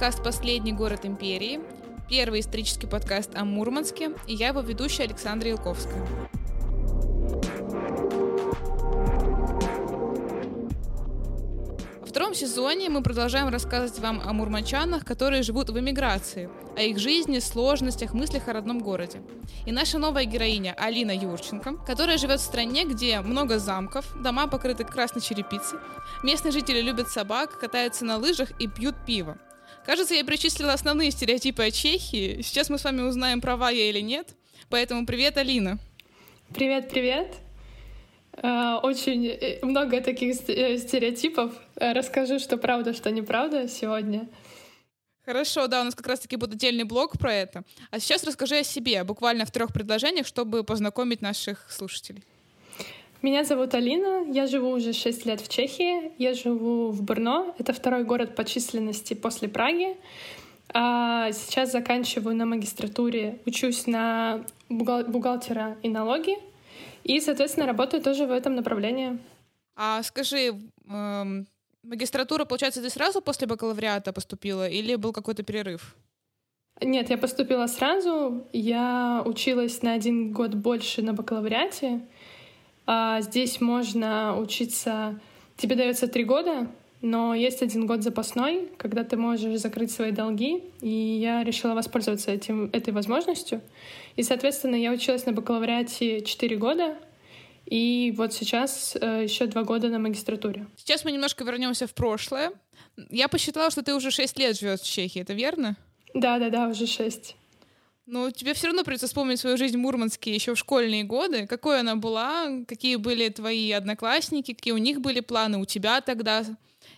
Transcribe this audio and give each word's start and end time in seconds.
подкаст 0.00 0.24
«Последний 0.24 0.72
город 0.72 1.04
империи», 1.04 1.60
первый 2.08 2.40
исторический 2.40 2.86
подкаст 2.86 3.34
о 3.34 3.44
Мурманске, 3.44 4.12
и 4.26 4.32
я 4.32 4.48
его 4.48 4.62
ведущая 4.62 5.02
Александра 5.02 5.50
Елковская. 5.50 6.02
Во 12.00 12.06
втором 12.06 12.32
сезоне 12.32 12.88
мы 12.88 13.02
продолжаем 13.02 13.50
рассказывать 13.50 13.98
вам 13.98 14.22
о 14.24 14.32
мурманчанах, 14.32 15.04
которые 15.04 15.42
живут 15.42 15.68
в 15.68 15.78
эмиграции, 15.78 16.48
о 16.78 16.80
их 16.80 16.98
жизни, 16.98 17.38
сложностях, 17.38 18.14
мыслях 18.14 18.48
о 18.48 18.54
родном 18.54 18.78
городе. 18.78 19.20
И 19.66 19.70
наша 19.70 19.98
новая 19.98 20.24
героиня 20.24 20.74
Алина 20.78 21.14
Юрченко, 21.14 21.74
которая 21.86 22.16
живет 22.16 22.40
в 22.40 22.44
стране, 22.44 22.86
где 22.86 23.20
много 23.20 23.58
замков, 23.58 24.06
дома 24.18 24.46
покрыты 24.46 24.84
красной 24.84 25.20
черепицей, 25.20 25.78
местные 26.22 26.52
жители 26.52 26.80
любят 26.80 27.10
собак, 27.10 27.58
катаются 27.60 28.06
на 28.06 28.16
лыжах 28.16 28.50
и 28.58 28.66
пьют 28.66 28.94
пиво. 29.04 29.36
Кажется, 29.84 30.14
я 30.14 30.24
перечислила 30.24 30.72
основные 30.72 31.10
стереотипы 31.10 31.64
о 31.64 31.70
Чехии. 31.70 32.42
Сейчас 32.42 32.68
мы 32.68 32.78
с 32.78 32.84
вами 32.84 33.02
узнаем, 33.02 33.40
права 33.40 33.70
я 33.70 33.88
или 33.88 34.00
нет. 34.00 34.34
Поэтому 34.68 35.06
привет, 35.06 35.36
Алина. 35.38 35.78
Привет, 36.54 36.90
привет. 36.90 37.34
Э, 38.42 38.78
очень 38.82 39.26
э, 39.26 39.64
много 39.64 40.00
таких 40.00 40.36
э, 40.48 40.78
стереотипов. 40.78 41.52
Расскажу, 41.76 42.38
что 42.38 42.56
правда, 42.56 42.92
что 42.94 43.10
неправда 43.10 43.68
сегодня. 43.68 44.28
Хорошо, 45.24 45.66
да, 45.66 45.80
у 45.80 45.84
нас 45.84 45.94
как 45.94 46.06
раз-таки 46.06 46.36
будет 46.36 46.54
отдельный 46.54 46.84
блог 46.84 47.18
про 47.18 47.32
это. 47.32 47.64
А 47.90 48.00
сейчас 48.00 48.24
расскажи 48.24 48.58
о 48.58 48.64
себе, 48.64 49.04
буквально 49.04 49.44
в 49.44 49.50
трех 49.50 49.72
предложениях, 49.72 50.26
чтобы 50.26 50.64
познакомить 50.64 51.22
наших 51.22 51.70
слушателей. 51.70 52.24
Меня 53.22 53.44
зовут 53.44 53.74
Алина, 53.74 54.24
я 54.32 54.46
живу 54.46 54.70
уже 54.70 54.94
6 54.94 55.26
лет 55.26 55.42
в 55.42 55.48
Чехии, 55.48 56.10
я 56.16 56.32
живу 56.32 56.90
в 56.90 57.02
Брно, 57.02 57.54
это 57.58 57.74
второй 57.74 58.04
город 58.04 58.34
по 58.34 58.44
численности 58.44 59.12
после 59.12 59.46
Праги. 59.46 59.98
А 60.72 61.30
сейчас 61.32 61.70
заканчиваю 61.70 62.34
на 62.34 62.46
магистратуре, 62.46 63.38
учусь 63.44 63.86
на 63.86 64.42
бухгалтера 64.70 65.76
и 65.82 65.90
налоги, 65.90 66.38
и, 67.04 67.20
соответственно, 67.20 67.66
работаю 67.66 68.02
тоже 68.02 68.24
в 68.24 68.30
этом 68.30 68.54
направлении. 68.54 69.18
А 69.76 70.02
скажи, 70.02 70.54
эм, 70.88 71.46
магистратура, 71.82 72.46
получается, 72.46 72.80
ты 72.80 72.88
сразу 72.88 73.20
после 73.20 73.46
бакалавриата 73.46 74.14
поступила 74.14 74.66
или 74.66 74.94
был 74.94 75.12
какой-то 75.12 75.42
перерыв? 75.42 75.94
Нет, 76.80 77.10
я 77.10 77.18
поступила 77.18 77.66
сразу. 77.66 78.46
Я 78.52 79.22
училась 79.26 79.82
на 79.82 79.92
один 79.92 80.32
год 80.32 80.54
больше 80.54 81.02
на 81.02 81.12
бакалавриате, 81.12 82.00
здесь 83.20 83.60
можно 83.60 84.38
учиться... 84.38 85.18
Тебе 85.56 85.76
дается 85.76 86.08
три 86.08 86.24
года, 86.24 86.68
но 87.02 87.34
есть 87.34 87.62
один 87.62 87.86
год 87.86 88.02
запасной, 88.02 88.68
когда 88.76 89.04
ты 89.04 89.16
можешь 89.16 89.60
закрыть 89.60 89.90
свои 89.90 90.10
долги, 90.10 90.62
и 90.80 90.88
я 90.88 91.44
решила 91.44 91.74
воспользоваться 91.74 92.30
этим, 92.30 92.70
этой 92.72 92.92
возможностью. 92.92 93.60
И, 94.16 94.22
соответственно, 94.22 94.74
я 94.74 94.90
училась 94.90 95.26
на 95.26 95.32
бакалавриате 95.32 96.22
четыре 96.22 96.56
года, 96.56 96.96
и 97.66 98.12
вот 98.16 98.32
сейчас 98.32 98.96
э, 99.00 99.22
еще 99.24 99.46
два 99.46 99.62
года 99.62 99.88
на 99.88 99.98
магистратуре. 99.98 100.66
Сейчас 100.76 101.04
мы 101.04 101.12
немножко 101.12 101.44
вернемся 101.44 101.86
в 101.86 101.94
прошлое. 101.94 102.52
Я 103.10 103.28
посчитала, 103.28 103.70
что 103.70 103.82
ты 103.82 103.94
уже 103.94 104.10
шесть 104.10 104.38
лет 104.38 104.58
живешь 104.58 104.80
в 104.80 104.86
Чехии, 104.86 105.22
это 105.22 105.32
верно? 105.32 105.76
Да, 106.12 106.38
да, 106.38 106.50
да, 106.50 106.68
уже 106.68 106.86
шесть. 106.86 107.36
Но 108.10 108.32
тебе 108.32 108.54
все 108.54 108.66
равно 108.66 108.82
придется 108.82 109.06
вспомнить 109.06 109.38
свою 109.38 109.56
жизнь 109.56 109.76
в 109.76 109.80
Мурманске 109.80 110.34
еще 110.34 110.56
в 110.56 110.58
школьные 110.58 111.04
годы. 111.04 111.46
Какой 111.46 111.78
она 111.78 111.94
была, 111.94 112.48
какие 112.66 112.96
были 112.96 113.28
твои 113.28 113.70
одноклассники, 113.70 114.52
какие 114.52 114.74
у 114.74 114.78
них 114.78 115.00
были 115.00 115.20
планы 115.20 115.58
у 115.58 115.64
тебя 115.64 116.00
тогда, 116.00 116.44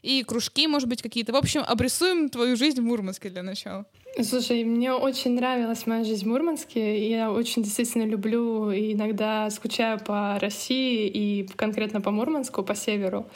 и 0.01 0.23
кружки, 0.25 0.67
может 0.67 0.89
быть, 0.89 1.03
какие-то. 1.03 1.35
В 1.35 1.37
общем, 1.37 1.65
обрисуем 1.69 2.31
твою 2.31 2.57
жизнь 2.57 2.81
в 2.81 2.85
Мурманске 2.85 3.29
для 3.29 3.43
начала. 3.43 3.85
Слушай, 4.23 4.65
мне 4.65 4.95
очень 4.95 5.33
нравилась 5.33 5.87
моя 5.87 6.03
жизнь 6.03 6.25
в 6.25 6.29
Мурманске. 6.29 7.07
Я 7.11 7.31
очень 7.31 7.63
действительно 7.63 8.05
люблю 8.05 8.71
и 8.71 8.95
иногда 8.95 9.51
скучаю 9.51 10.01
по 10.01 10.39
России 10.41 11.09
и 11.09 11.47
конкретно 11.57 12.01
по 12.01 12.11
Мурманску, 12.11 12.63
по 12.63 12.75
северу. 12.75 13.27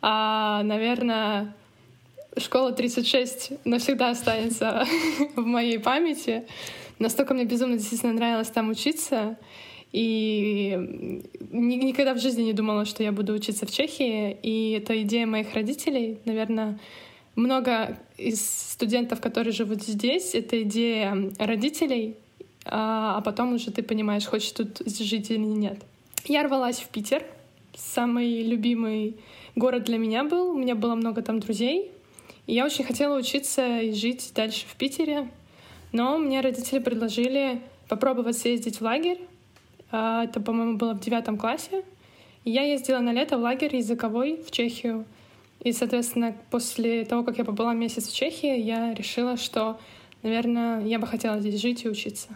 А, 0.00 0.62
наверное, 0.62 1.52
школа 2.36 2.70
36 2.70 3.64
навсегда 3.64 4.10
останется 4.10 4.86
в 5.34 5.44
моей 5.44 5.80
памяти. 5.80 6.44
Настолько 6.98 7.34
мне 7.34 7.44
безумно 7.44 7.76
действительно 7.76 8.12
нравилось 8.12 8.48
там 8.48 8.70
учиться. 8.70 9.38
И 9.92 11.22
никогда 11.50 12.14
в 12.14 12.18
жизни 12.18 12.42
не 12.42 12.52
думала, 12.52 12.84
что 12.84 13.02
я 13.02 13.12
буду 13.12 13.32
учиться 13.32 13.66
в 13.66 13.70
Чехии. 13.70 14.36
И 14.42 14.72
это 14.72 15.00
идея 15.02 15.26
моих 15.26 15.54
родителей. 15.54 16.18
Наверное, 16.24 16.78
много 17.36 17.98
из 18.16 18.44
студентов, 18.72 19.20
которые 19.20 19.52
живут 19.52 19.82
здесь, 19.84 20.34
это 20.34 20.60
идея 20.62 21.30
родителей, 21.38 22.16
а, 22.64 23.16
а 23.16 23.20
потом 23.20 23.54
уже 23.54 23.70
ты 23.70 23.82
понимаешь, 23.82 24.26
хочешь 24.26 24.50
тут 24.50 24.82
жить 24.86 25.30
или 25.30 25.38
нет. 25.38 25.78
Я 26.26 26.42
рвалась 26.42 26.80
в 26.80 26.88
Питер. 26.88 27.24
Самый 27.76 28.42
любимый 28.42 29.16
город 29.54 29.84
для 29.84 29.98
меня 29.98 30.24
был. 30.24 30.50
У 30.50 30.58
меня 30.58 30.74
было 30.74 30.96
много 30.96 31.22
там 31.22 31.38
друзей. 31.38 31.92
И 32.46 32.54
я 32.54 32.64
очень 32.66 32.84
хотела 32.84 33.16
учиться 33.16 33.80
и 33.80 33.92
жить 33.92 34.32
дальше 34.34 34.66
в 34.66 34.74
Питере. 34.74 35.28
Но 35.92 36.18
мне 36.18 36.40
родители 36.40 36.78
предложили 36.78 37.62
попробовать 37.88 38.36
съездить 38.36 38.78
в 38.78 38.82
лагерь. 38.82 39.20
А, 39.90 40.24
это, 40.24 40.40
по-моему, 40.40 40.76
было 40.76 40.94
в 40.94 41.00
девятом 41.00 41.38
классе. 41.38 41.84
И 42.44 42.50
я 42.50 42.62
ездила 42.62 42.98
на 42.98 43.12
лето 43.12 43.38
в 43.38 43.40
лагерь 43.40 43.76
языковой 43.76 44.42
в 44.42 44.50
Чехию. 44.50 45.04
И, 45.60 45.72
соответственно, 45.72 46.36
после 46.50 47.04
того, 47.04 47.24
как 47.24 47.38
я 47.38 47.44
побыла 47.44 47.74
месяц 47.74 48.08
в 48.08 48.14
Чехии, 48.14 48.60
я 48.60 48.94
решила, 48.94 49.36
что, 49.36 49.80
наверное, 50.22 50.84
я 50.84 50.98
бы 50.98 51.06
хотела 51.06 51.40
здесь 51.40 51.60
жить 51.60 51.84
и 51.84 51.88
учиться. 51.88 52.28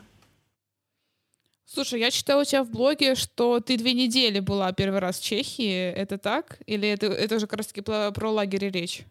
Слушай, 1.65 2.01
я 2.01 2.11
читала 2.11 2.43
у 2.43 2.45
тебя 2.45 2.65
в 2.65 2.71
блоге, 2.71 3.15
что 3.15 3.61
ты 3.61 3.79
две 3.79 3.95
недели 3.95 4.41
была 4.41 4.73
первый 4.73 4.99
раз 4.99 5.19
в 5.19 5.25
Чехии. 5.25 5.91
Это 5.93 6.19
так? 6.19 6.59
Или 6.67 6.89
это, 6.89 7.07
это 7.07 7.37
уже 7.37 7.47
как 7.47 7.59
раз-таки 7.59 7.81
про, 7.81 8.11
про 8.11 8.31
лагерь 8.31 8.71
речь? 8.71 9.05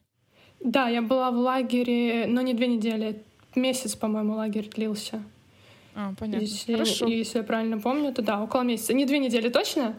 Да, 0.60 0.88
я 0.88 1.02
была 1.02 1.32
в 1.32 1.38
лагере, 1.38 2.26
но 2.28 2.42
не 2.42 2.54
две 2.54 2.68
недели 2.68 3.24
месяц, 3.56 3.96
по-моему, 3.96 4.36
лагерь 4.36 4.70
длился. 4.70 5.24
А, 5.96 6.14
понятно. 6.18 6.44
Если, 6.44 6.74
Хорошо. 6.74 7.08
Если 7.08 7.40
я 7.40 7.44
правильно 7.44 7.80
помню, 7.80 8.14
то 8.14 8.22
да, 8.22 8.42
около 8.42 8.62
месяца. 8.62 8.94
Не 8.94 9.06
две 9.06 9.20
недели 9.20 9.50
точно, 9.50 9.96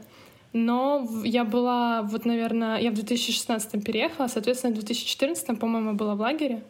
но 0.52 1.06
я 1.24 1.44
была, 1.44 2.02
вот, 2.02 2.24
наверное, 2.24 2.78
я 2.80 2.90
в 2.90 2.94
2016 2.94 3.84
переехала, 3.84 4.26
соответственно, 4.28 4.72
в 4.72 4.76
2014, 4.76 5.58
по-моему, 5.58 5.92
была 5.94 6.14
в 6.14 6.20
лагере. 6.20 6.62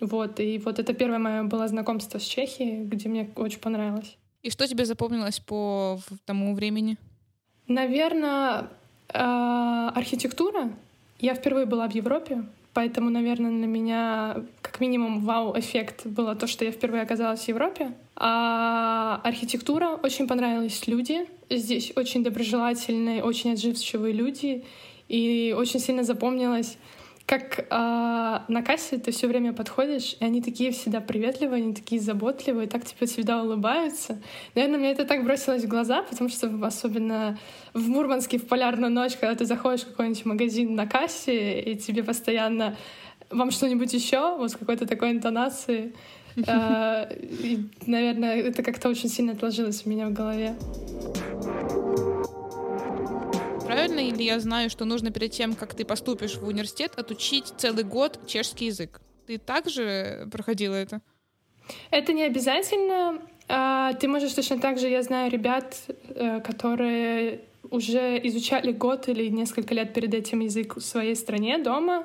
Вот, 0.00 0.40
и 0.40 0.58
вот 0.58 0.78
это 0.78 0.92
первое 0.92 1.18
мое 1.18 1.42
было 1.44 1.66
знакомство 1.68 2.18
с 2.18 2.22
Чехией, 2.22 2.84
где 2.84 3.08
мне 3.08 3.30
очень 3.36 3.60
понравилось. 3.60 4.16
И 4.42 4.50
что 4.50 4.66
тебе 4.68 4.84
запомнилось 4.84 5.40
по 5.40 5.98
тому 6.24 6.54
времени? 6.54 6.98
Наверное, 7.66 8.68
а, 9.08 9.90
архитектура. 9.90 10.70
Я 11.18 11.34
впервые 11.34 11.66
была 11.66 11.88
в 11.88 11.94
Европе, 11.94 12.44
Поэтому, 12.76 13.08
наверное, 13.08 13.50
на 13.50 13.64
меня 13.64 14.44
как 14.76 14.82
минимум 14.82 15.20
вау-эффект 15.20 16.04
было 16.04 16.34
то, 16.34 16.46
что 16.46 16.66
я 16.66 16.70
впервые 16.70 17.02
оказалась 17.02 17.40
в 17.40 17.48
Европе. 17.48 17.94
А 18.14 19.22
архитектура 19.24 19.98
очень 20.02 20.28
понравились 20.28 20.86
люди. 20.86 21.26
Здесь 21.48 21.94
очень 21.96 22.22
доброжелательные, 22.22 23.24
очень 23.24 23.52
отзывчивые 23.52 24.12
люди. 24.12 24.64
И 25.08 25.54
очень 25.56 25.80
сильно 25.80 26.02
запомнилось 26.04 26.76
как 27.24 27.58
э, 27.58 27.64
на 27.70 28.62
кассе 28.64 28.98
ты 28.98 29.10
все 29.10 29.26
время 29.26 29.52
подходишь, 29.52 30.16
и 30.20 30.24
они 30.24 30.40
такие 30.40 30.70
всегда 30.70 31.00
приветливые, 31.00 31.60
они 31.64 31.74
такие 31.74 32.00
заботливые, 32.00 32.68
так 32.68 32.84
тебе 32.84 33.08
всегда 33.08 33.42
улыбаются. 33.42 34.22
Наверное, 34.54 34.78
мне 34.78 34.92
это 34.92 35.04
так 35.04 35.24
бросилось 35.24 35.64
в 35.64 35.68
глаза, 35.68 36.02
потому 36.02 36.30
что 36.30 36.48
особенно 36.62 37.36
в 37.74 37.88
Мурманске 37.88 38.38
в 38.38 38.46
полярную 38.46 38.92
ночь, 38.92 39.16
когда 39.16 39.34
ты 39.34 39.44
заходишь 39.44 39.80
в 39.80 39.88
какой-нибудь 39.88 40.24
магазин 40.24 40.76
на 40.76 40.86
кассе, 40.86 41.60
и 41.60 41.74
тебе 41.76 42.04
постоянно 42.04 42.76
вам 43.30 43.50
что-нибудь 43.50 43.92
еще, 43.92 44.36
вот 44.36 44.50
с 44.50 44.56
какой-то 44.56 44.86
такой 44.86 45.10
интонацией. 45.10 45.94
Э, 46.46 47.06
наверное, 47.86 48.36
это 48.42 48.62
как-то 48.62 48.90
очень 48.90 49.08
сильно 49.08 49.32
отложилось 49.32 49.86
у 49.86 49.88
меня 49.88 50.06
в 50.06 50.12
голове. 50.12 50.54
Правильно 53.64 54.00
или 54.00 54.22
я 54.22 54.38
знаю, 54.38 54.68
что 54.68 54.84
нужно 54.84 55.10
перед 55.10 55.30
тем, 55.30 55.54
как 55.54 55.72
ты 55.72 55.86
поступишь 55.86 56.36
в 56.36 56.46
университет, 56.46 56.92
отучить 56.96 57.54
целый 57.56 57.84
год 57.84 58.20
чешский 58.26 58.66
язык? 58.66 59.00
Ты 59.26 59.38
также 59.38 60.28
проходила 60.30 60.74
это? 60.74 61.00
Это 61.90 62.12
не 62.12 62.24
обязательно. 62.24 63.22
А, 63.48 63.92
ты 63.94 64.06
можешь 64.06 64.32
точно 64.32 64.58
так 64.58 64.78
же, 64.78 64.88
я 64.88 65.02
знаю 65.02 65.30
ребят, 65.30 65.76
э, 65.88 66.40
которые 66.40 67.40
уже 67.70 68.20
изучали 68.24 68.72
год 68.72 69.08
или 69.08 69.28
несколько 69.28 69.74
лет 69.74 69.92
перед 69.94 70.14
этим 70.14 70.40
язык 70.40 70.76
в 70.76 70.80
своей 70.80 71.16
стране 71.16 71.58
дома. 71.58 72.04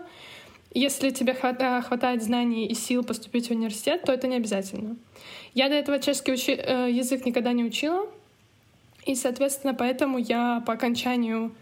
Если 0.73 1.09
тебе 1.09 1.33
хватает 1.33 2.23
знаний 2.23 2.65
и 2.65 2.73
сил 2.73 3.03
поступить 3.03 3.47
в 3.47 3.51
университет, 3.51 4.03
то 4.03 4.13
это 4.13 4.27
не 4.27 4.37
обязательно. 4.37 4.95
Я 5.53 5.67
до 5.67 5.75
этого 5.75 5.99
чешский 5.99 6.31
учи... 6.31 6.53
Э, 6.53 6.89
язык 6.89 7.25
никогда 7.25 7.51
не 7.51 7.65
учила, 7.65 8.07
и, 9.05 9.15
соответственно, 9.15 9.73
поэтому 9.73 10.17
я 10.17 10.63
по 10.65 10.73
окончанию 10.73 11.53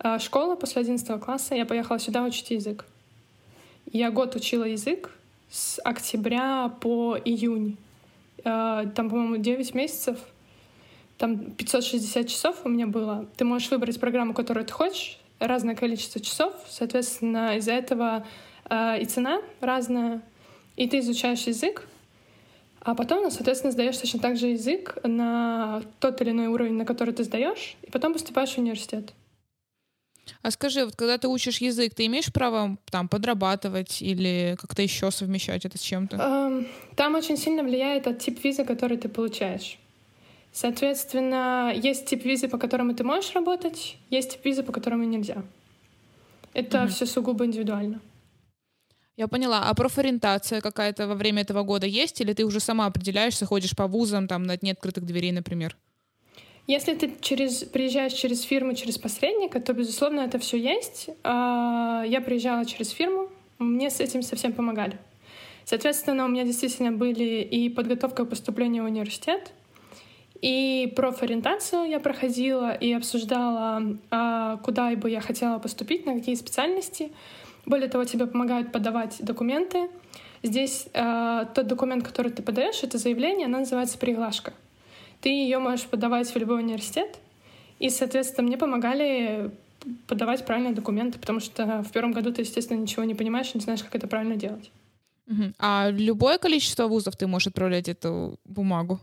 э, 0.00 0.18
школы, 0.18 0.56
после 0.56 0.82
11 0.82 1.20
класса, 1.20 1.54
я 1.54 1.66
поехала 1.66 2.00
сюда 2.00 2.24
учить 2.24 2.50
язык. 2.50 2.84
Я 3.92 4.10
год 4.10 4.34
учила 4.34 4.64
язык, 4.64 5.10
с 5.50 5.80
октября 5.84 6.68
по 6.80 7.16
июнь. 7.16 7.76
Э, 8.44 8.86
там, 8.94 9.08
по-моему, 9.08 9.36
9 9.36 9.74
месяцев. 9.74 10.18
Там 11.16 11.52
560 11.52 12.28
часов 12.28 12.56
у 12.64 12.68
меня 12.68 12.86
было. 12.86 13.26
Ты 13.36 13.44
можешь 13.44 13.70
выбрать 13.70 14.00
программу, 14.00 14.34
которую 14.34 14.66
ты 14.66 14.72
хочешь, 14.72 15.18
разное 15.38 15.74
количество 15.74 16.20
часов. 16.20 16.54
Соответственно, 16.68 17.56
из-за 17.56 17.72
этого 17.72 18.26
и 18.70 19.04
цена 19.04 19.40
разная. 19.60 20.22
И 20.76 20.88
ты 20.88 21.00
изучаешь 21.00 21.42
язык, 21.42 21.88
а 22.80 22.94
потом, 22.94 23.22
ну, 23.22 23.30
соответственно, 23.30 23.72
сдаешь 23.72 23.98
точно 23.98 24.20
так 24.20 24.36
же 24.36 24.48
язык 24.48 24.96
на 25.02 25.82
тот 25.98 26.20
или 26.22 26.30
иной 26.30 26.46
уровень, 26.46 26.74
на 26.74 26.84
который 26.84 27.12
ты 27.12 27.24
сдаешь, 27.24 27.76
и 27.82 27.90
потом 27.90 28.12
поступаешь 28.12 28.54
в 28.54 28.58
университет. 28.58 29.12
А 30.42 30.50
скажи, 30.50 30.84
вот 30.84 30.94
когда 30.94 31.18
ты 31.18 31.28
учишь 31.28 31.58
язык, 31.58 31.94
ты 31.94 32.06
имеешь 32.06 32.32
право 32.32 32.76
там 32.90 33.08
подрабатывать 33.08 34.02
или 34.02 34.56
как-то 34.60 34.82
еще 34.82 35.10
совмещать 35.10 35.64
это 35.64 35.78
с 35.78 35.80
чем-то? 35.80 36.16
Эм, 36.16 36.66
там 36.96 37.14
очень 37.14 37.36
сильно 37.36 37.62
влияет 37.62 38.06
от 38.06 38.20
тип 38.20 38.42
визы, 38.44 38.64
который 38.64 38.98
ты 38.98 39.08
получаешь. 39.08 39.78
Соответственно, 40.52 41.72
есть 41.74 42.06
тип 42.06 42.24
визы, 42.24 42.48
по 42.48 42.58
которому 42.58 42.94
ты 42.94 43.04
можешь 43.04 43.34
работать, 43.34 43.96
есть 44.10 44.32
тип 44.32 44.44
визы, 44.44 44.62
по 44.62 44.72
которому 44.72 45.04
нельзя. 45.04 45.42
Это 46.54 46.84
угу. 46.84 46.88
все 46.88 47.06
сугубо 47.06 47.44
индивидуально. 47.44 48.00
Я 49.18 49.26
поняла. 49.26 49.64
А 49.68 49.74
профориентация 49.74 50.60
какая-то 50.60 51.08
во 51.08 51.16
время 51.16 51.42
этого 51.42 51.64
года 51.64 51.86
есть? 51.86 52.20
Или 52.20 52.34
ты 52.34 52.44
уже 52.44 52.60
сама 52.60 52.86
определяешься, 52.86 53.46
ходишь 53.46 53.74
по 53.74 53.88
вузам, 53.88 54.28
там, 54.28 54.44
на 54.44 54.56
дни 54.56 54.70
открытых 54.70 55.04
дверей, 55.04 55.32
например? 55.32 55.76
Если 56.68 56.94
ты 56.94 57.10
через, 57.20 57.64
приезжаешь 57.64 58.12
через 58.12 58.42
фирму, 58.42 58.74
через 58.74 58.96
посредника, 58.96 59.58
то, 59.58 59.72
безусловно, 59.72 60.20
это 60.20 60.38
все 60.38 60.56
есть. 60.56 61.10
А, 61.24 62.04
я 62.06 62.20
приезжала 62.20 62.64
через 62.64 62.90
фирму, 62.90 63.28
мне 63.58 63.90
с 63.90 63.98
этим 63.98 64.22
совсем 64.22 64.52
помогали. 64.52 64.98
Соответственно, 65.64 66.24
у 66.24 66.28
меня 66.28 66.44
действительно 66.44 66.92
были 66.92 67.42
и 67.42 67.68
подготовка 67.70 68.24
к 68.24 68.30
поступлению 68.30 68.84
в 68.84 68.86
университет, 68.86 69.52
и 70.40 70.92
профориентацию 70.94 71.88
я 71.88 71.98
проходила 71.98 72.72
и 72.72 72.92
обсуждала, 72.92 73.82
а, 74.12 74.58
куда 74.58 74.94
бы 74.94 75.10
я 75.10 75.20
хотела 75.20 75.58
поступить, 75.58 76.06
на 76.06 76.14
какие 76.14 76.36
специальности. 76.36 77.10
Более 77.68 77.88
того, 77.88 78.04
тебе 78.04 78.26
помогают 78.26 78.72
подавать 78.72 79.16
документы. 79.20 79.90
Здесь 80.42 80.86
э, 80.94 81.44
тот 81.54 81.66
документ, 81.66 82.02
который 82.02 82.32
ты 82.32 82.42
подаешь, 82.42 82.82
это 82.82 82.96
заявление, 82.96 83.44
она 83.44 83.58
называется 83.58 83.98
приглашка. 83.98 84.54
Ты 85.20 85.28
ее 85.28 85.58
можешь 85.58 85.84
подавать 85.84 86.34
в 86.34 86.38
любой 86.38 86.62
университет, 86.62 87.18
и, 87.78 87.90
соответственно, 87.90 88.46
мне 88.46 88.56
помогали 88.56 89.50
подавать 90.06 90.46
правильные 90.46 90.72
документы, 90.72 91.18
потому 91.18 91.40
что 91.40 91.82
в 91.82 91.92
первом 91.92 92.12
году 92.12 92.32
ты, 92.32 92.40
естественно, 92.40 92.78
ничего 92.78 93.04
не 93.04 93.14
понимаешь, 93.14 93.54
не 93.54 93.60
знаешь, 93.60 93.82
как 93.82 93.94
это 93.94 94.08
правильно 94.08 94.36
делать. 94.36 94.70
Угу. 95.26 95.52
А 95.58 95.90
любое 95.90 96.38
количество 96.38 96.86
вузов 96.86 97.16
ты 97.16 97.26
можешь 97.26 97.48
отправлять 97.48 97.90
эту 97.90 98.38
бумагу? 98.46 98.98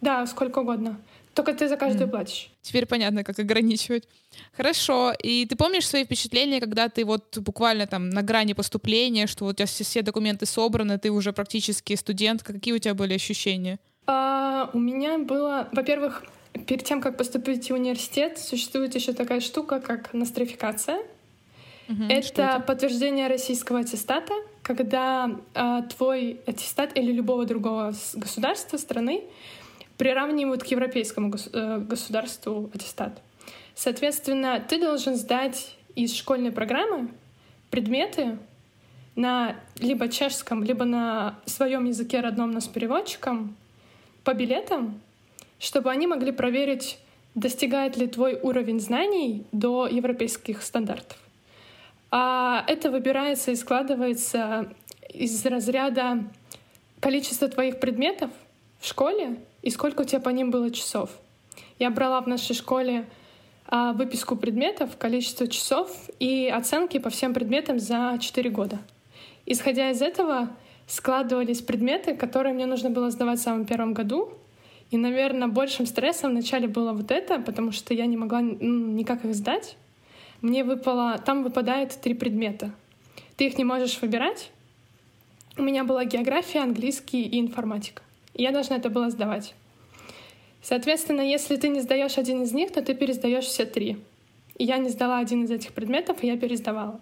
Да, 0.00 0.26
сколько 0.26 0.60
угодно. 0.60 0.96
Только 1.38 1.54
ты 1.54 1.68
за 1.68 1.76
каждую 1.76 2.08
mm. 2.08 2.10
платишь. 2.10 2.50
Теперь 2.62 2.84
понятно, 2.84 3.22
как 3.22 3.38
ограничивать. 3.38 4.08
Хорошо. 4.56 5.12
И 5.22 5.46
ты 5.46 5.54
помнишь 5.54 5.86
свои 5.86 6.04
впечатления, 6.04 6.58
когда 6.58 6.88
ты 6.88 7.04
вот 7.04 7.38
буквально 7.38 7.86
там 7.86 8.10
на 8.10 8.22
грани 8.22 8.54
поступления, 8.54 9.28
что 9.28 9.44
вот 9.44 9.52
у 9.52 9.54
тебя 9.54 9.66
все 9.66 10.02
документы 10.02 10.46
собраны, 10.46 10.98
ты 10.98 11.12
уже 11.12 11.32
практически 11.32 11.94
студент. 11.94 12.42
Какие 12.42 12.74
у 12.74 12.78
тебя 12.78 12.94
были 12.94 13.14
ощущения? 13.14 13.78
А, 14.08 14.68
у 14.72 14.80
меня 14.80 15.18
было, 15.18 15.68
во-первых, 15.70 16.24
перед 16.66 16.82
тем, 16.82 17.00
как 17.00 17.16
поступить 17.16 17.70
в 17.70 17.74
университет, 17.74 18.40
существует 18.40 18.96
еще 18.96 19.12
такая 19.12 19.38
штука, 19.38 19.78
как 19.78 20.12
нострификация. 20.12 20.98
Угу, 21.88 22.02
это, 22.08 22.42
это 22.42 22.64
подтверждение 22.66 23.28
российского 23.28 23.78
аттестата, 23.78 24.34
когда 24.64 25.30
а, 25.54 25.82
твой 25.82 26.40
аттестат 26.46 26.98
или 26.98 27.12
любого 27.12 27.46
другого 27.46 27.94
государства, 28.14 28.76
страны 28.76 29.22
приравнивают 29.98 30.62
к 30.62 30.66
европейскому 30.68 31.34
э, 31.52 31.78
государству 31.78 32.70
аттестат. 32.72 33.20
Соответственно, 33.74 34.64
ты 34.66 34.80
должен 34.80 35.16
сдать 35.16 35.76
из 35.94 36.14
школьной 36.14 36.52
программы 36.52 37.08
предметы 37.70 38.38
на 39.16 39.56
либо 39.78 40.08
чешском, 40.08 40.62
либо 40.62 40.84
на 40.84 41.38
своем 41.44 41.84
языке 41.84 42.20
родном, 42.20 42.52
но 42.52 42.60
с 42.60 42.68
переводчиком, 42.68 43.56
по 44.22 44.32
билетам, 44.32 45.00
чтобы 45.58 45.90
они 45.90 46.06
могли 46.06 46.30
проверить, 46.30 46.98
достигает 47.34 47.96
ли 47.96 48.06
твой 48.06 48.38
уровень 48.40 48.80
знаний 48.80 49.44
до 49.52 49.88
европейских 49.88 50.62
стандартов. 50.62 51.18
А 52.10 52.64
это 52.68 52.90
выбирается 52.90 53.50
и 53.50 53.56
складывается 53.56 54.72
из 55.12 55.44
разряда 55.44 56.24
количества 57.00 57.48
твоих 57.48 57.80
предметов 57.80 58.30
в 58.80 58.86
школе 58.86 59.36
и 59.68 59.70
сколько 59.70 60.00
у 60.00 60.04
тебя 60.04 60.18
по 60.18 60.30
ним 60.30 60.50
было 60.50 60.70
часов. 60.70 61.10
Я 61.78 61.90
брала 61.90 62.22
в 62.22 62.26
нашей 62.26 62.54
школе 62.54 63.04
а, 63.66 63.92
выписку 63.92 64.34
предметов, 64.34 64.96
количество 64.96 65.46
часов 65.46 65.94
и 66.18 66.48
оценки 66.48 66.98
по 66.98 67.10
всем 67.10 67.34
предметам 67.34 67.78
за 67.78 68.16
4 68.18 68.48
года. 68.48 68.78
Исходя 69.44 69.90
из 69.90 70.00
этого, 70.00 70.48
складывались 70.86 71.60
предметы, 71.60 72.16
которые 72.16 72.54
мне 72.54 72.64
нужно 72.64 72.88
было 72.88 73.10
сдавать 73.10 73.40
в 73.40 73.42
самом 73.42 73.66
первом 73.66 73.92
году. 73.92 74.32
И, 74.90 74.96
наверное, 74.96 75.48
большим 75.48 75.84
стрессом 75.84 76.30
вначале 76.30 76.66
было 76.66 76.94
вот 76.94 77.10
это, 77.10 77.38
потому 77.38 77.70
что 77.70 77.92
я 77.92 78.06
не 78.06 78.16
могла 78.16 78.40
никак 78.40 79.26
их 79.26 79.34
сдать. 79.34 79.76
Мне 80.40 80.64
выпало... 80.64 81.18
Там 81.18 81.42
выпадает 81.42 81.90
три 82.00 82.14
предмета. 82.14 82.70
Ты 83.36 83.48
их 83.48 83.58
не 83.58 83.64
можешь 83.64 84.00
выбирать. 84.00 84.50
У 85.58 85.62
меня 85.62 85.84
была 85.84 86.06
география, 86.06 86.60
английский 86.60 87.20
и 87.20 87.38
информатика. 87.38 88.00
И 88.38 88.42
я 88.42 88.52
должна 88.52 88.76
это 88.76 88.88
была 88.88 89.10
сдавать. 89.10 89.54
Соответственно, 90.62 91.20
если 91.20 91.56
ты 91.56 91.68
не 91.68 91.80
сдаешь 91.80 92.16
один 92.16 92.42
из 92.42 92.52
них, 92.52 92.72
то 92.72 92.80
ты 92.82 92.94
пересдаешь 92.94 93.44
все 93.44 93.66
три. 93.66 93.98
И 94.56 94.64
я 94.64 94.78
не 94.78 94.88
сдала 94.88 95.18
один 95.18 95.44
из 95.44 95.50
этих 95.50 95.72
предметов, 95.72 96.22
и 96.22 96.28
я 96.28 96.38
пересдавала. 96.38 97.00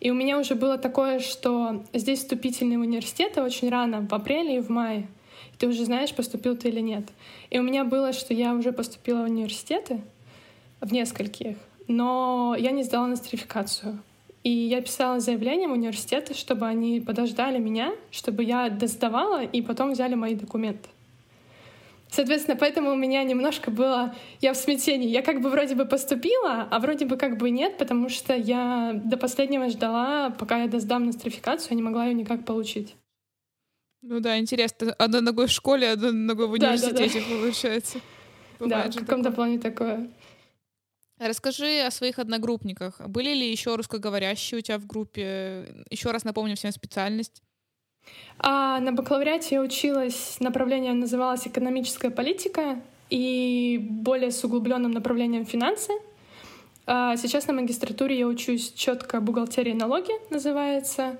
И 0.00 0.10
у 0.10 0.14
меня 0.14 0.38
уже 0.38 0.54
было 0.54 0.78
такое, 0.78 1.18
что 1.20 1.84
здесь 1.92 2.20
вступительные 2.20 2.78
университеты 2.78 3.42
очень 3.42 3.68
рано, 3.68 4.06
в 4.10 4.12
апреле 4.14 4.56
и 4.56 4.60
в 4.60 4.70
мае. 4.70 5.06
И 5.52 5.56
ты 5.58 5.68
уже 5.68 5.84
знаешь, 5.84 6.14
поступил 6.14 6.56
ты 6.56 6.68
или 6.68 6.80
нет. 6.80 7.04
И 7.50 7.58
у 7.58 7.62
меня 7.62 7.84
было, 7.84 8.12
что 8.12 8.32
я 8.32 8.54
уже 8.54 8.72
поступила 8.72 9.20
в 9.20 9.30
университеты, 9.30 10.00
в 10.80 10.92
нескольких, 10.92 11.56
но 11.88 12.56
я 12.58 12.70
не 12.70 12.82
сдала 12.82 13.06
нострификацию. 13.06 13.98
И 14.42 14.50
я 14.50 14.80
писала 14.80 15.20
заявление 15.20 15.68
в 15.68 15.72
университеты, 15.72 16.34
чтобы 16.34 16.66
они 16.66 17.00
подождали 17.00 17.58
меня, 17.58 17.92
чтобы 18.10 18.42
я 18.42 18.70
досдавала, 18.70 19.42
и 19.42 19.60
потом 19.60 19.92
взяли 19.92 20.14
мои 20.14 20.34
документы. 20.34 20.88
Соответственно, 22.10 22.56
поэтому 22.56 22.90
у 22.90 22.96
меня 22.96 23.22
немножко 23.22 23.70
было... 23.70 24.14
Я 24.40 24.52
в 24.52 24.56
смятении. 24.56 25.08
Я 25.08 25.22
как 25.22 25.40
бы 25.40 25.48
вроде 25.48 25.76
бы 25.76 25.84
поступила, 25.84 26.66
а 26.70 26.78
вроде 26.80 27.06
бы 27.06 27.16
как 27.16 27.36
бы 27.36 27.50
нет, 27.50 27.78
потому 27.78 28.08
что 28.08 28.34
я 28.34 29.00
до 29.04 29.16
последнего 29.16 29.68
ждала, 29.68 30.30
пока 30.30 30.62
я 30.62 30.68
доздам 30.68 31.04
нострификацию, 31.04 31.70
я 31.70 31.76
не 31.76 31.82
могла 31.82 32.06
ее 32.06 32.14
никак 32.14 32.44
получить. 32.44 32.96
Ну 34.02 34.20
да, 34.20 34.38
интересно. 34.38 34.92
Одной 34.94 35.20
ногой 35.20 35.46
в 35.46 35.50
школе, 35.50 35.90
одной 35.90 36.12
ногой 36.12 36.48
в 36.48 36.52
университете, 36.52 37.20
да, 37.20 37.26
да, 37.26 37.34
да. 37.34 37.40
получается. 37.42 37.98
Бывает 38.58 38.92
да, 38.92 39.00
в 39.00 39.04
каком-то 39.04 39.30
плане 39.30 39.58
такое. 39.58 40.08
Расскажи 41.20 41.80
о 41.80 41.90
своих 41.90 42.18
одногруппниках. 42.18 42.98
Были 43.06 43.34
ли 43.34 43.50
еще 43.50 43.76
русскоговорящие 43.76 44.58
у 44.58 44.62
тебя 44.62 44.78
в 44.78 44.86
группе? 44.86 45.84
Еще 45.90 46.10
раз 46.12 46.24
напомню 46.24 46.56
всем 46.56 46.72
специальность. 46.72 47.42
А 48.38 48.80
на 48.80 48.92
бакалавриате 48.92 49.56
я 49.56 49.60
училась, 49.60 50.38
направление 50.40 50.94
называлось 50.94 51.46
экономическая 51.46 52.08
политика 52.08 52.80
и 53.10 53.78
более 53.82 54.30
с 54.30 54.42
углубленным 54.42 54.92
направлением 54.92 55.44
финансы. 55.44 55.92
А 56.86 57.18
сейчас 57.18 57.46
на 57.46 57.52
магистратуре 57.52 58.18
я 58.18 58.26
учусь 58.26 58.72
четко 58.72 59.20
бухгалтерия 59.20 59.72
и 59.72 59.76
налоги 59.76 60.12
называется. 60.30 61.18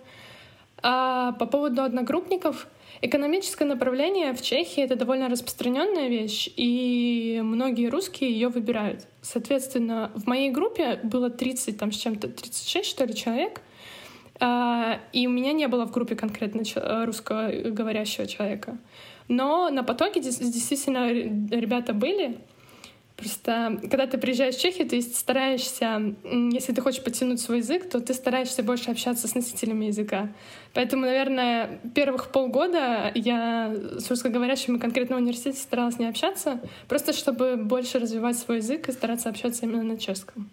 А 0.83 1.33
по 1.33 1.45
поводу 1.45 1.83
одногруппников, 1.83 2.69
экономическое 3.03 3.67
направление 3.67 4.33
в 4.33 4.41
Чехии— 4.41 4.83
это 4.85 4.97
довольно 4.97 5.29
распространенная 5.29 6.09
вещь, 6.09 6.49
и 6.57 7.43
многие 7.45 7.91
русские 7.91 8.33
ее 8.33 8.49
выбирают. 8.49 9.07
Соответственно, 9.23 10.11
в 10.15 10.27
моей 10.27 10.51
группе 10.51 10.99
было 11.03 11.31
30, 11.31 11.79
там 11.79 11.93
с 11.93 11.97
чем-то, 11.97 12.29
36, 12.29 12.89
что 12.89 13.05
ли, 13.05 13.15
человек— 13.15 13.61
а, 14.41 15.01
и 15.13 15.27
у 15.27 15.31
меня 15.31 15.53
не 15.53 15.69
было 15.69 15.87
в 15.87 15.93
группе 15.93 16.17
конкретно 16.17 16.63
русскоговорящего 17.05 18.27
человека. 18.27 18.79
Но 19.29 19.69
на 19.71 19.85
потоке 19.85 20.21
действительно 20.21 21.11
ребята 21.11 21.93
были. 21.93 22.39
Просто 23.21 23.79
когда 23.83 24.07
ты 24.07 24.19
приезжаешь 24.19 24.57
в 24.57 24.61
Чехию, 24.61 24.89
ты 24.89 25.01
стараешься, 25.03 26.15
если 26.25 26.73
ты 26.73 26.81
хочешь 26.81 27.03
подтянуть 27.03 27.41
свой 27.41 27.59
язык, 27.59 27.89
то 27.89 28.01
ты 28.01 28.15
стараешься 28.15 28.63
больше 28.63 28.91
общаться 28.91 29.29
с 29.29 29.35
носителями 29.35 29.87
языка. 29.87 30.29
Поэтому, 30.73 31.05
наверное, 31.05 31.81
первых 31.95 32.31
полгода 32.33 33.13
я 33.15 33.75
с 33.99 34.09
русскоговорящими 34.09 34.79
конкретно 34.79 35.17
в 35.17 35.19
университете 35.21 35.59
старалась 35.59 35.99
не 35.99 36.07
общаться, 36.07 36.61
просто 36.89 37.13
чтобы 37.13 37.57
больше 37.57 37.99
развивать 37.99 38.39
свой 38.39 38.59
язык 38.59 38.89
и 38.89 38.93
стараться 38.93 39.29
общаться 39.29 39.67
именно 39.67 39.83
на 39.83 39.99
чешском. 39.99 40.49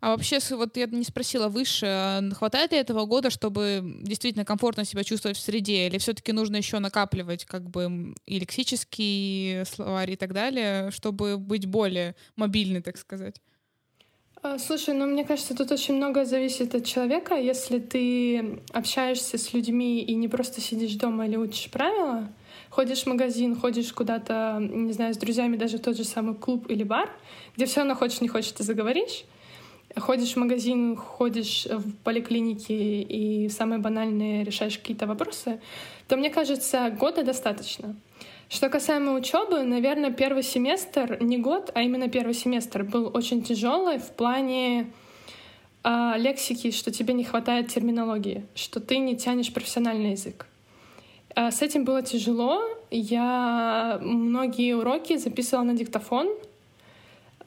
А 0.00 0.10
вообще, 0.10 0.38
вот 0.50 0.76
я 0.76 0.86
не 0.86 1.04
спросила 1.04 1.48
выше, 1.48 1.86
а 1.86 2.22
хватает 2.34 2.72
ли 2.72 2.78
этого 2.78 3.06
года, 3.06 3.30
чтобы 3.30 3.80
действительно 4.02 4.44
комфортно 4.44 4.84
себя 4.84 5.04
чувствовать 5.04 5.36
в 5.36 5.40
среде, 5.40 5.86
или 5.86 5.98
все-таки 5.98 6.32
нужно 6.32 6.56
еще 6.56 6.78
накапливать 6.78 7.44
как 7.44 7.68
бы 7.68 8.14
и 8.26 8.38
лексический 8.38 9.64
словарь 9.64 10.12
и 10.12 10.16
так 10.16 10.32
далее, 10.32 10.90
чтобы 10.90 11.38
быть 11.38 11.66
более 11.66 12.14
мобильной, 12.36 12.82
так 12.82 12.98
сказать? 12.98 13.40
А, 14.42 14.58
слушай, 14.58 14.94
ну 14.94 15.06
мне 15.06 15.24
кажется, 15.24 15.56
тут 15.56 15.72
очень 15.72 15.94
много 15.94 16.24
зависит 16.24 16.74
от 16.74 16.84
человека. 16.84 17.34
Если 17.34 17.78
ты 17.78 18.60
общаешься 18.72 19.38
с 19.38 19.52
людьми 19.52 20.02
и 20.02 20.14
не 20.14 20.28
просто 20.28 20.60
сидишь 20.60 20.94
дома 20.94 21.26
или 21.26 21.36
учишь 21.36 21.70
правила, 21.70 22.28
ходишь 22.70 23.02
в 23.02 23.06
магазин, 23.06 23.56
ходишь 23.56 23.92
куда-то, 23.92 24.58
не 24.60 24.92
знаю, 24.92 25.14
с 25.14 25.16
друзьями, 25.16 25.56
даже 25.56 25.78
в 25.78 25.82
тот 25.82 25.96
же 25.96 26.04
самый 26.04 26.34
клуб 26.34 26.70
или 26.70 26.84
бар, 26.84 27.10
где 27.56 27.66
все 27.66 27.80
равно 27.80 27.94
хочешь, 27.94 28.20
не 28.20 28.28
хочешь, 28.28 28.52
ты 28.52 28.62
заговоришь, 28.62 29.24
ходишь 29.96 30.34
в 30.34 30.36
магазин, 30.36 30.96
ходишь 30.96 31.66
в 31.66 31.96
поликлинике 32.04 33.02
и 33.02 33.48
самые 33.48 33.78
банальные 33.78 34.44
решаешь 34.44 34.78
какие-то 34.78 35.06
вопросы, 35.06 35.60
то 36.08 36.16
мне 36.16 36.30
кажется, 36.30 36.90
года 36.90 37.22
достаточно. 37.22 37.96
Что 38.48 38.68
касаемо 38.68 39.12
учебы, 39.12 39.62
наверное, 39.64 40.12
первый 40.12 40.44
семестр, 40.44 41.18
не 41.20 41.38
год, 41.38 41.72
а 41.74 41.82
именно 41.82 42.08
первый 42.08 42.34
семестр 42.34 42.84
был 42.84 43.10
очень 43.12 43.42
тяжелый 43.42 43.98
в 43.98 44.10
плане 44.12 44.92
э, 45.82 46.12
лексики, 46.16 46.70
что 46.70 46.92
тебе 46.92 47.12
не 47.14 47.24
хватает 47.24 47.68
терминологии, 47.68 48.46
что 48.54 48.78
ты 48.78 48.98
не 48.98 49.16
тянешь 49.16 49.52
профессиональный 49.52 50.12
язык. 50.12 50.46
Э, 51.34 51.50
с 51.50 51.60
этим 51.60 51.84
было 51.84 52.02
тяжело. 52.02 52.62
Я 52.92 53.98
многие 54.00 54.74
уроки 54.74 55.16
записывала 55.16 55.64
на 55.64 55.74
диктофон, 55.74 56.28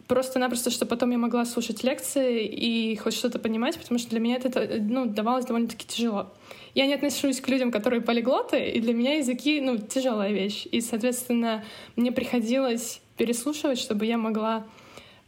просто-напросто, 0.09 0.71
чтобы 0.71 0.89
потом 0.89 1.11
я 1.11 1.19
могла 1.19 1.45
слушать 1.45 1.83
лекции 1.83 2.43
и 2.43 2.95
хоть 2.95 3.13
что-то 3.13 3.37
понимать, 3.37 3.77
потому 3.77 3.99
что 3.99 4.09
для 4.09 4.19
меня 4.19 4.37
это 4.37 4.67
ну, 4.79 5.05
давалось 5.05 5.45
довольно-таки 5.45 5.85
тяжело. 5.85 6.33
Я 6.73 6.87
не 6.87 6.95
отношусь 6.95 7.39
к 7.39 7.47
людям, 7.47 7.71
которые 7.71 8.01
полиглоты, 8.01 8.71
и 8.71 8.79
для 8.81 8.93
меня 8.95 9.17
языки, 9.17 9.61
ну, 9.61 9.77
тяжелая 9.77 10.31
вещь. 10.31 10.65
И, 10.71 10.81
соответственно, 10.81 11.63
мне 11.95 12.11
приходилось 12.11 13.01
переслушивать, 13.17 13.77
чтобы 13.77 14.07
я 14.07 14.17
могла 14.17 14.65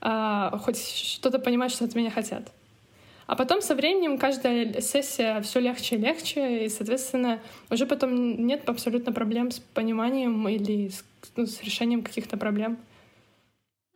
э, 0.01 0.49
хоть 0.63 0.83
что-то 0.83 1.37
понимать, 1.37 1.71
что 1.71 1.85
от 1.85 1.93
меня 1.93 2.09
хотят. 2.09 2.51
А 3.27 3.35
потом 3.35 3.61
со 3.61 3.75
временем 3.75 4.17
каждая 4.17 4.81
сессия 4.81 5.41
все 5.41 5.59
легче 5.59 5.95
и 5.95 5.99
легче, 5.99 6.65
и, 6.65 6.69
соответственно, 6.69 7.39
уже 7.69 7.85
потом 7.85 8.47
нет 8.47 8.67
абсолютно 8.67 9.13
проблем 9.13 9.51
с 9.51 9.59
пониманием 9.59 10.49
или 10.49 10.89
с, 10.89 11.03
ну, 11.35 11.45
с 11.45 11.61
решением 11.61 12.01
каких-то 12.01 12.35
проблем. 12.35 12.79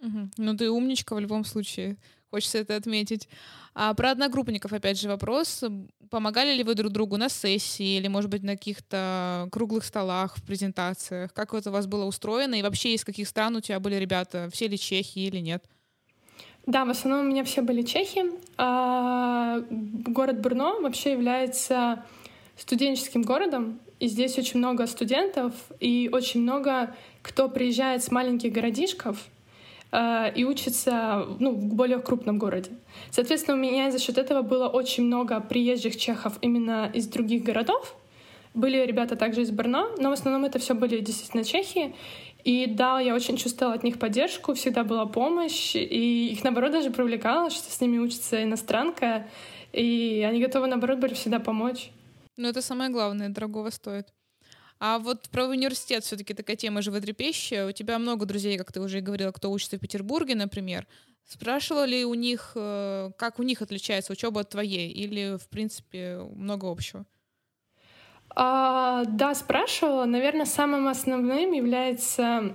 Угу. 0.06 0.30
Ну, 0.38 0.58
ты 0.58 0.70
умничка 0.70 1.16
в 1.16 1.20
любом 1.20 1.44
случае. 1.46 1.98
Хочется 2.30 2.58
это 2.58 2.76
отметить. 2.76 3.28
А 3.74 3.94
про 3.94 4.12
одногруппников, 4.12 4.74
опять 4.74 5.00
же, 5.00 5.08
вопрос. 5.08 5.64
Помогали 6.10 6.54
ли 6.54 6.64
вы 6.64 6.76
друг 6.76 6.92
другу 6.92 7.18
на 7.18 7.30
сессии 7.30 7.98
или, 7.98 8.08
может 8.08 8.30
быть, 8.30 8.44
на 8.44 8.54
каких-то 8.54 9.48
круглых 9.52 9.84
столах, 9.84 10.38
в 10.38 10.44
презентациях? 10.44 11.34
Как 11.34 11.54
это 11.54 11.70
у 11.70 11.74
вас 11.74 11.88
было 11.88 12.06
устроено? 12.06 12.56
И 12.56 12.62
вообще, 12.62 12.94
из 12.94 13.04
каких 13.04 13.28
стран 13.28 13.56
у 13.56 13.62
тебя 13.62 13.80
были 13.80 13.96
ребята? 13.96 14.50
Все 14.52 14.68
ли 14.68 14.78
чехи 14.78 15.20
или 15.20 15.40
нет? 15.40 15.66
Да, 16.66 16.86
в 16.86 16.90
основном 16.90 17.26
у 17.26 17.30
меня 17.30 17.44
все 17.44 17.62
были 17.62 17.84
чехи. 17.84 18.24
А 18.58 19.60
город 19.70 20.42
Брно 20.42 20.80
вообще 20.82 21.12
является 21.12 22.04
студенческим 22.58 23.22
городом, 23.22 23.80
и 24.00 24.08
здесь 24.08 24.38
очень 24.38 24.60
много 24.60 24.88
студентов, 24.88 25.54
и 25.80 26.10
очень 26.12 26.42
много 26.42 26.96
кто 27.22 27.50
приезжает 27.50 28.04
с 28.04 28.12
маленьких 28.12 28.52
городишков, 28.52 29.18
Э, 29.96 30.30
и 30.36 30.44
учится 30.44 31.26
ну, 31.40 31.52
в 31.52 31.74
более 31.74 32.00
крупном 32.00 32.38
городе. 32.38 32.72
Соответственно, 33.12 33.56
у 33.56 33.60
меня 33.60 33.92
за 33.92 34.00
счет 34.00 34.18
этого 34.18 34.42
было 34.42 34.68
очень 34.68 35.06
много 35.06 35.40
приезжих 35.40 35.96
чехов 35.96 36.38
именно 36.42 36.92
из 36.94 37.08
других 37.08 37.44
городов. 37.44 37.96
Были 38.54 38.86
ребята 38.86 39.16
также 39.16 39.42
из 39.42 39.52
Брно, 39.52 39.90
но 39.98 40.10
в 40.10 40.14
основном 40.14 40.44
это 40.44 40.60
все 40.60 40.74
были 40.74 41.00
действительно 41.00 41.46
чехи. 41.46 41.96
И 42.44 42.68
да, 42.68 43.00
я 43.00 43.16
очень 43.16 43.38
чувствовала 43.38 43.76
от 43.76 43.84
них 43.84 43.98
поддержку, 43.98 44.54
всегда 44.54 44.84
была 44.84 45.06
помощь, 45.06 45.76
и 45.76 46.30
их, 46.32 46.44
наоборот, 46.44 46.72
даже 46.72 46.92
привлекало, 46.92 47.50
что 47.50 47.72
с 47.72 47.82
ними 47.82 47.98
учится 47.98 48.44
иностранка, 48.44 49.28
и 49.74 50.26
они 50.30 50.42
готовы, 50.42 50.68
наоборот, 50.68 51.00
были 51.00 51.14
всегда 51.14 51.40
помочь. 51.40 51.90
Ну, 52.38 52.48
это 52.48 52.62
самое 52.62 52.92
главное, 52.92 53.30
дорогого 53.30 53.72
стоит. 53.72 54.15
А 54.80 55.00
вот 55.00 55.30
про 55.30 55.46
университет 55.46 56.04
все-таки 56.04 56.34
такая 56.34 56.56
тема 56.56 56.82
животрепещущая. 56.82 57.68
У 57.68 57.72
тебя 57.72 57.98
много 57.98 58.26
друзей, 58.26 58.58
как 58.58 58.72
ты 58.72 58.82
уже 58.82 59.00
говорила, 59.00 59.32
кто 59.32 59.52
учится 59.52 59.78
в 59.78 59.80
Петербурге, 59.80 60.36
например. 60.36 60.86
Спрашивала 61.28 61.86
ли 61.86 62.06
у 62.06 62.14
них, 62.14 62.52
э, 62.56 63.12
как 63.18 63.40
у 63.40 63.44
них 63.44 63.62
отличается 63.62 64.14
учеба 64.14 64.42
от 64.42 64.50
твоей, 64.50 64.92
или, 64.92 65.38
в 65.38 65.48
принципе, 65.50 66.20
много 66.36 66.70
общего? 66.70 67.06
А, 68.36 69.06
да, 69.06 69.34
спрашивала. 69.34 70.06
Наверное, 70.06 70.46
самым 70.46 70.88
основным 70.88 71.54
является 71.54 72.54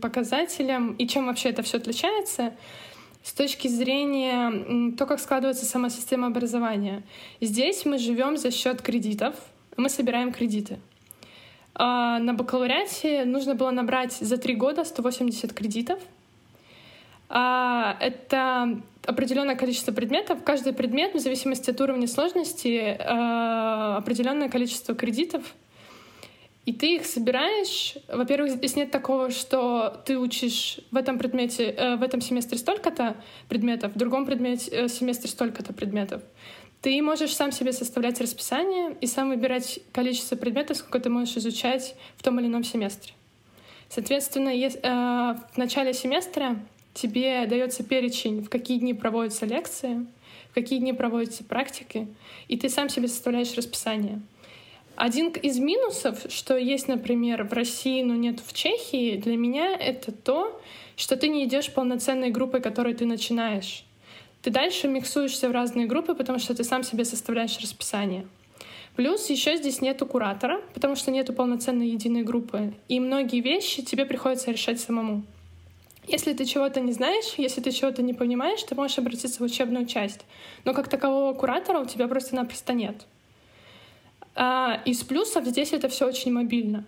показателем, 0.00 0.94
и 0.94 1.06
чем 1.06 1.26
вообще 1.26 1.50
это 1.50 1.62
все 1.62 1.76
отличается, 1.76 2.54
с 3.22 3.32
точки 3.32 3.68
зрения 3.68 4.92
то, 4.96 5.06
как 5.06 5.20
складывается 5.20 5.66
сама 5.66 5.90
система 5.90 6.28
образования. 6.28 7.02
Здесь 7.40 7.84
мы 7.84 7.98
живем 7.98 8.36
за 8.36 8.50
счет 8.50 8.82
кредитов, 8.82 9.34
мы 9.76 9.88
собираем 9.88 10.32
кредиты. 10.32 10.78
А 11.74 12.18
на 12.18 12.34
бакалавриате 12.34 13.24
нужно 13.24 13.54
было 13.54 13.70
набрать 13.70 14.12
за 14.12 14.36
три 14.36 14.54
года 14.54 14.84
180 14.84 15.52
кредитов. 15.52 15.98
А 17.28 17.96
это 18.00 18.80
определенное 19.04 19.56
количество 19.56 19.92
предметов. 19.92 20.38
Каждый 20.44 20.72
предмет, 20.72 21.14
в 21.14 21.18
зависимости 21.18 21.70
от 21.70 21.80
уровня 21.80 22.06
сложности, 22.06 22.96
а, 23.00 23.96
определенное 23.96 24.48
количество 24.48 24.94
кредитов. 24.94 25.42
И 26.64 26.72
ты 26.72 26.94
их 26.94 27.04
собираешь. 27.04 27.94
Во-первых, 28.08 28.52
здесь 28.52 28.74
нет 28.74 28.90
такого, 28.90 29.30
что 29.30 30.02
ты 30.06 30.18
учишь 30.18 30.78
в 30.90 30.96
этом 30.96 31.18
предмете, 31.18 31.64
э, 31.64 31.96
в 31.96 32.02
этом 32.02 32.22
семестре 32.22 32.56
столько-то 32.56 33.16
предметов, 33.50 33.94
в 33.94 33.98
другом 33.98 34.24
предмете 34.24 34.70
э, 34.70 34.88
семестре 34.88 35.28
столько-то 35.28 35.74
предметов. 35.74 36.22
Ты 36.84 37.00
можешь 37.00 37.34
сам 37.34 37.50
себе 37.50 37.72
составлять 37.72 38.20
расписание 38.20 38.94
и 39.00 39.06
сам 39.06 39.30
выбирать 39.30 39.80
количество 39.90 40.36
предметов, 40.36 40.76
сколько 40.76 41.00
ты 41.00 41.08
можешь 41.08 41.34
изучать 41.38 41.94
в 42.18 42.22
том 42.22 42.38
или 42.38 42.46
ином 42.46 42.62
семестре. 42.62 43.14
Соответственно, 43.88 44.50
э, 44.50 44.68
в 45.54 45.56
начале 45.56 45.94
семестра 45.94 46.58
тебе 46.92 47.46
дается 47.46 47.84
перечень, 47.84 48.42
в 48.42 48.50
какие 48.50 48.80
дни 48.80 48.92
проводятся 48.92 49.46
лекции, 49.46 50.06
в 50.50 50.54
какие 50.54 50.78
дни 50.78 50.92
проводятся 50.92 51.42
практики, 51.42 52.06
и 52.48 52.58
ты 52.58 52.68
сам 52.68 52.90
себе 52.90 53.08
составляешь 53.08 53.54
расписание. 53.54 54.20
Один 54.94 55.30
из 55.30 55.58
минусов, 55.58 56.26
что 56.28 56.58
есть, 56.58 56.86
например, 56.86 57.44
в 57.44 57.54
России, 57.54 58.02
но 58.02 58.14
нет 58.14 58.40
в 58.44 58.52
Чехии, 58.52 59.16
для 59.16 59.38
меня 59.38 59.74
это 59.74 60.12
то, 60.12 60.60
что 60.96 61.16
ты 61.16 61.28
не 61.28 61.46
идешь 61.46 61.72
полноценной 61.72 62.28
группой, 62.28 62.60
которой 62.60 62.92
ты 62.92 63.06
начинаешь 63.06 63.86
ты 64.44 64.50
дальше 64.50 64.88
миксуешься 64.88 65.48
в 65.48 65.52
разные 65.52 65.86
группы, 65.86 66.14
потому 66.14 66.38
что 66.38 66.54
ты 66.54 66.64
сам 66.64 66.82
себе 66.82 67.06
составляешь 67.06 67.58
расписание. 67.58 68.26
Плюс 68.94 69.30
еще 69.30 69.56
здесь 69.56 69.80
нету 69.80 70.04
куратора, 70.04 70.60
потому 70.74 70.96
что 70.96 71.10
нету 71.10 71.32
полноценной 71.32 71.88
единой 71.88 72.24
группы, 72.24 72.74
и 72.86 73.00
многие 73.00 73.40
вещи 73.40 73.82
тебе 73.82 74.04
приходится 74.04 74.50
решать 74.50 74.78
самому. 74.78 75.24
Если 76.06 76.34
ты 76.34 76.44
чего-то 76.44 76.80
не 76.80 76.92
знаешь, 76.92 77.32
если 77.38 77.62
ты 77.62 77.72
чего-то 77.72 78.02
не 78.02 78.12
понимаешь, 78.12 78.62
ты 78.62 78.74
можешь 78.74 78.98
обратиться 78.98 79.42
в 79.42 79.46
учебную 79.46 79.86
часть. 79.86 80.20
Но 80.66 80.74
как 80.74 80.88
такового 80.88 81.32
куратора 81.32 81.80
у 81.80 81.86
тебя 81.86 82.06
просто-напросто 82.06 82.74
нет. 82.74 83.06
А, 84.34 84.82
из 84.84 85.02
плюсов 85.04 85.46
здесь 85.46 85.72
это 85.72 85.88
все 85.88 86.06
очень 86.06 86.34
мобильно. 86.34 86.84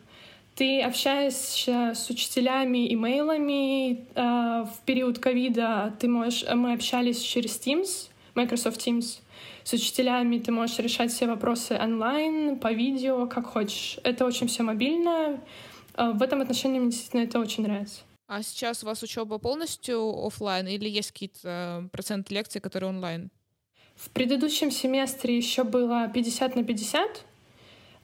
Ты 0.56 0.80
общаешься 0.80 1.92
с 1.94 2.08
учителями 2.08 2.90
имейлами. 2.94 4.06
Э, 4.14 4.64
в 4.64 4.80
период 4.86 5.18
ковида 5.18 5.94
ты 6.00 6.08
можешь, 6.08 6.46
мы 6.50 6.72
общались 6.72 7.20
через 7.20 7.60
Teams, 7.60 8.08
Microsoft 8.34 8.80
Teams. 8.80 9.18
С 9.64 9.74
учителями 9.74 10.38
ты 10.38 10.52
можешь 10.52 10.78
решать 10.78 11.12
все 11.12 11.26
вопросы 11.26 11.78
онлайн, 11.78 12.58
по 12.58 12.72
видео, 12.72 13.26
как 13.26 13.44
хочешь. 13.44 13.98
Это 14.02 14.24
очень 14.24 14.48
все 14.48 14.62
мобильно. 14.62 15.38
Э, 15.94 16.12
в 16.12 16.22
этом 16.22 16.40
отношении 16.40 16.80
мне 16.80 16.90
действительно 16.90 17.24
это 17.24 17.38
очень 17.38 17.62
нравится. 17.64 18.00
А 18.26 18.42
сейчас 18.42 18.82
у 18.82 18.86
вас 18.86 19.02
учеба 19.02 19.36
полностью 19.36 20.26
офлайн 20.26 20.66
или 20.68 20.88
есть 20.88 21.12
какие-то 21.12 21.86
проценты 21.92 22.32
лекций, 22.32 22.62
которые 22.62 22.88
онлайн? 22.88 23.30
В 23.94 24.08
предыдущем 24.08 24.70
семестре 24.70 25.36
еще 25.36 25.64
было 25.64 26.08
50 26.08 26.56
на 26.56 26.64
50, 26.64 27.24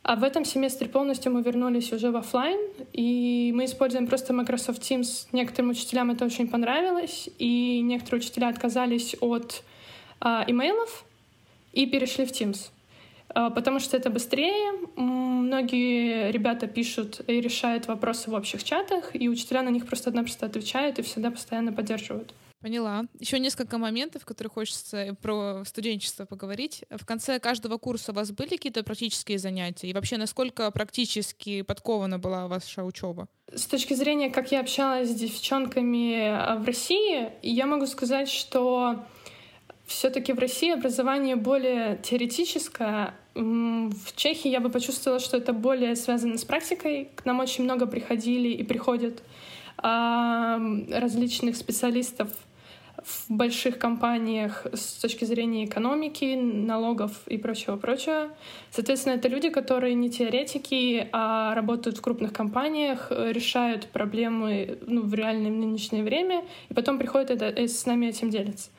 а 0.02 0.16
в 0.16 0.24
этом 0.24 0.44
семестре 0.44 0.88
полностью 0.88 1.32
мы 1.32 1.42
вернулись 1.42 1.92
уже 1.92 2.10
в 2.10 2.16
офлайн, 2.16 2.58
и 2.92 3.52
мы 3.54 3.66
используем 3.66 4.08
просто 4.08 4.32
Microsoft 4.32 4.82
Teams. 4.82 5.28
Некоторым 5.30 5.70
учителям 5.70 6.10
это 6.10 6.24
очень 6.24 6.48
понравилось, 6.48 7.28
и 7.38 7.80
некоторые 7.82 8.20
учителя 8.20 8.48
отказались 8.48 9.14
от 9.20 9.62
а, 10.20 10.44
имейлов 10.48 11.04
и 11.72 11.86
перешли 11.86 12.26
в 12.26 12.32
Teams. 12.32 12.70
А, 13.28 13.50
потому 13.50 13.78
что 13.78 13.96
это 13.96 14.10
быстрее. 14.10 14.72
Многие 14.96 16.32
ребята 16.32 16.66
пишут 16.66 17.20
и 17.28 17.40
решают 17.40 17.86
вопросы 17.86 18.28
в 18.28 18.34
общих 18.34 18.64
чатах, 18.64 19.14
и 19.14 19.28
учителя 19.28 19.62
на 19.62 19.68
них 19.68 19.86
просто-напросто 19.86 20.46
отвечают 20.46 20.98
и 20.98 21.02
всегда 21.02 21.30
постоянно 21.30 21.72
поддерживают. 21.72 22.34
Поняла. 22.62 23.06
Еще 23.18 23.40
несколько 23.40 23.76
моментов, 23.76 24.24
которые 24.24 24.50
хочется 24.52 25.16
про 25.20 25.64
студенчество 25.64 26.26
поговорить. 26.26 26.84
В 26.90 27.04
конце 27.04 27.40
каждого 27.40 27.76
курса 27.76 28.12
у 28.12 28.14
вас 28.14 28.30
были 28.30 28.50
какие-то 28.50 28.84
практические 28.84 29.38
занятия? 29.38 29.88
И 29.88 29.92
вообще, 29.92 30.16
насколько 30.16 30.70
практически 30.70 31.62
подкована 31.62 32.20
была 32.20 32.46
ваша 32.46 32.84
учеба? 32.84 33.26
С 33.52 33.66
точки 33.66 33.94
зрения, 33.94 34.30
как 34.30 34.52
я 34.52 34.60
общалась 34.60 35.10
с 35.10 35.14
девчонками 35.14 36.28
а, 36.28 36.56
в 36.56 36.64
России, 36.64 37.32
я 37.42 37.66
могу 37.66 37.86
сказать, 37.86 38.28
что 38.28 39.04
все-таки 39.86 40.32
в 40.32 40.38
России 40.38 40.70
образование 40.70 41.34
более 41.34 41.98
теоретическое. 42.00 43.12
В 43.34 44.14
Чехии 44.14 44.48
я 44.48 44.60
бы 44.60 44.70
почувствовала, 44.70 45.18
что 45.18 45.36
это 45.36 45.52
более 45.52 45.96
связано 45.96 46.38
с 46.38 46.44
практикой. 46.44 47.10
К 47.16 47.24
нам 47.24 47.40
очень 47.40 47.64
много 47.64 47.86
приходили 47.86 48.50
и 48.50 48.62
приходят 48.62 49.20
различных 49.78 51.56
специалистов 51.56 52.30
в 53.04 53.30
больших 53.30 53.78
компаниях 53.78 54.66
с 54.72 55.00
точки 55.00 55.24
зрения 55.24 55.64
экономики, 55.64 56.34
налогов 56.34 57.12
и 57.26 57.36
прочего-прочего. 57.36 58.30
Соответственно, 58.70 59.14
это 59.14 59.28
люди, 59.28 59.48
которые 59.50 59.94
не 59.94 60.10
теоретики, 60.10 61.08
а 61.12 61.54
работают 61.54 61.98
в 61.98 62.00
крупных 62.00 62.32
компаниях, 62.32 63.10
решают 63.10 63.86
проблемы 63.86 64.78
ну, 64.86 65.02
в 65.02 65.14
реальное 65.14 65.50
нынешнее 65.50 66.02
время, 66.02 66.44
и 66.68 66.74
потом 66.74 66.98
приходят 66.98 67.30
это, 67.30 67.48
и 67.48 67.66
с 67.68 67.86
нами 67.86 68.06
этим 68.06 68.30
делятся. 68.30 68.70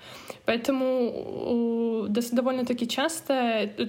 Поэтому 0.46 2.08
довольно-таки 2.10 2.88
часто 2.88 3.34
э, 3.34 3.88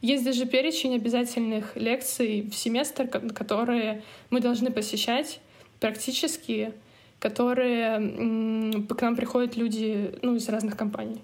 есть 0.00 0.24
даже 0.24 0.46
перечень 0.46 0.94
обязательных 0.96 1.76
лекций 1.76 2.48
в 2.50 2.54
семестр, 2.54 3.08
которые 3.08 4.02
мы 4.30 4.40
должны 4.40 4.70
посещать 4.70 5.40
практически 5.80 6.72
которые 7.18 8.86
к 8.88 9.02
нам 9.02 9.16
приходят 9.16 9.56
люди 9.56 10.18
ну, 10.22 10.36
из 10.36 10.48
разных 10.48 10.76
компаний. 10.76 11.22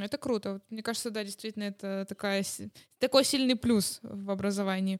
Это 0.00 0.16
круто. 0.16 0.60
Мне 0.70 0.82
кажется, 0.82 1.10
да, 1.10 1.22
действительно, 1.22 1.64
это 1.64 2.06
такая, 2.08 2.44
такой 2.98 3.24
сильный 3.24 3.56
плюс 3.56 4.00
в 4.02 4.30
образовании. 4.30 4.98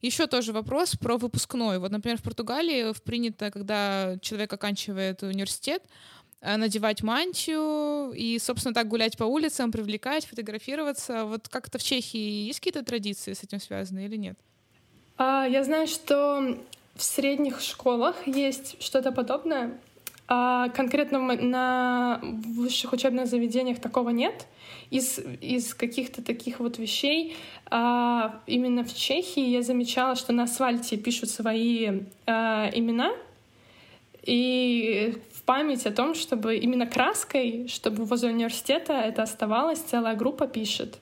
Еще 0.00 0.28
тоже 0.28 0.52
вопрос 0.52 0.94
про 0.94 1.16
выпускной. 1.16 1.78
Вот, 1.78 1.90
например, 1.90 2.18
в 2.18 2.22
Португалии 2.22 2.94
принято, 3.04 3.50
когда 3.50 4.16
человек 4.20 4.52
оканчивает 4.52 5.24
университет, 5.24 5.82
э, 6.40 6.56
надевать 6.56 7.02
мантию 7.02 8.12
и, 8.12 8.38
собственно, 8.38 8.74
так 8.74 8.86
гулять 8.86 9.18
по 9.18 9.24
улицам, 9.24 9.72
привлекать, 9.72 10.24
фотографироваться. 10.24 11.24
Вот 11.24 11.48
как-то 11.48 11.78
в 11.78 11.82
Чехии 11.82 12.46
есть 12.46 12.60
какие-то 12.60 12.84
традиции 12.84 13.32
с 13.32 13.42
этим 13.42 13.60
связаны 13.60 14.04
или 14.04 14.16
нет? 14.16 14.38
А, 15.16 15.46
я 15.46 15.64
знаю, 15.64 15.88
что 15.88 16.56
в 16.98 17.02
средних 17.02 17.60
школах 17.60 18.26
есть 18.26 18.82
что-то 18.82 19.12
подобное. 19.12 19.78
А 20.30 20.68
конкретно 20.70 21.20
на 21.20 22.20
высших 22.22 22.92
учебных 22.92 23.28
заведениях 23.28 23.80
такого 23.80 24.10
нет. 24.10 24.46
Из, 24.90 25.18
из 25.40 25.74
каких-то 25.74 26.22
таких 26.22 26.60
вот 26.60 26.78
вещей 26.78 27.36
а, 27.70 28.40
именно 28.46 28.84
в 28.84 28.92
Чехии 28.94 29.48
я 29.48 29.62
замечала, 29.62 30.16
что 30.16 30.32
на 30.32 30.42
асфальте 30.42 30.96
пишут 30.98 31.30
свои 31.30 32.02
а, 32.26 32.68
имена 32.74 33.12
и 34.24 35.14
в 35.32 35.42
память 35.44 35.86
о 35.86 35.92
том, 35.92 36.14
чтобы 36.14 36.56
именно 36.56 36.86
краской, 36.86 37.68
чтобы 37.68 38.04
возле 38.04 38.30
университета 38.30 38.94
это 38.94 39.22
оставалось, 39.22 39.78
целая 39.78 40.16
группа 40.16 40.46
пишет. 40.46 40.98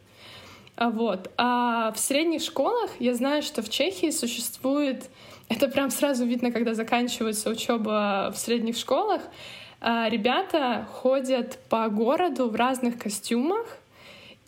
Вот. 0.77 1.31
А 1.37 1.91
в 1.93 1.99
средних 1.99 2.43
школах 2.43 2.91
я 3.01 3.15
знаю, 3.15 3.43
что 3.43 3.63
в 3.63 3.71
Чехии 3.71 4.11
существует 4.11 5.11
это 5.49 5.69
прям 5.69 5.91
сразу 5.91 6.25
видно, 6.25 6.51
когда 6.51 6.75
заканчивается 6.75 7.51
учеба 7.51 8.33
в 8.35 8.39
средних 8.39 8.77
школах. 8.77 9.23
А, 9.81 10.09
ребята 10.09 10.87
ходят 10.91 11.59
по 11.69 11.89
городу 11.89 12.49
в 12.49 12.55
разных 12.55 12.99
костюмах 12.99 13.67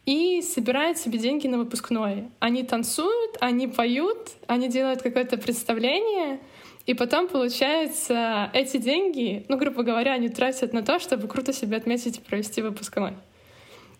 и 0.06 0.42
собирают 0.42 0.98
себе 0.98 1.18
деньги 1.18 1.46
на 1.46 1.58
выпускное. 1.58 2.30
Они 2.40 2.62
танцуют, 2.62 3.36
они 3.40 3.68
поют, 3.68 4.30
они 4.46 4.68
делают 4.68 5.02
какое-то 5.02 5.36
представление, 5.36 6.40
и 6.86 6.94
потом, 6.94 7.28
получается, 7.28 8.50
эти 8.54 8.78
деньги, 8.78 9.44
ну, 9.48 9.58
грубо 9.58 9.82
говоря, 9.82 10.12
они 10.12 10.30
тратят 10.30 10.72
на 10.72 10.82
то, 10.82 10.98
чтобы 10.98 11.28
круто 11.28 11.52
себя 11.52 11.76
отметить 11.76 12.16
и 12.16 12.20
провести 12.22 12.62
выпускной. 12.62 13.12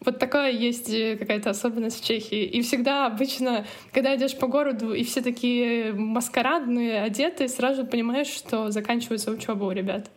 Вот 0.00 0.18
такая 0.18 0.52
есть 0.52 0.90
э, 0.90 1.16
какая-то 1.16 1.50
особенность 1.50 2.00
в 2.00 2.04
Чехии. 2.04 2.44
И 2.44 2.62
всегда 2.62 3.06
обычно, 3.06 3.66
когда 3.92 4.14
идешь 4.16 4.36
по 4.38 4.46
городу, 4.46 4.94
и 4.94 5.02
все 5.02 5.22
такие 5.22 5.92
маскарадные, 5.92 7.02
одеты, 7.02 7.48
сразу 7.48 7.84
понимаешь, 7.84 8.28
что 8.28 8.70
заканчивается 8.70 9.30
учеба 9.30 9.64
у 9.64 9.72
ребят. 9.72 10.10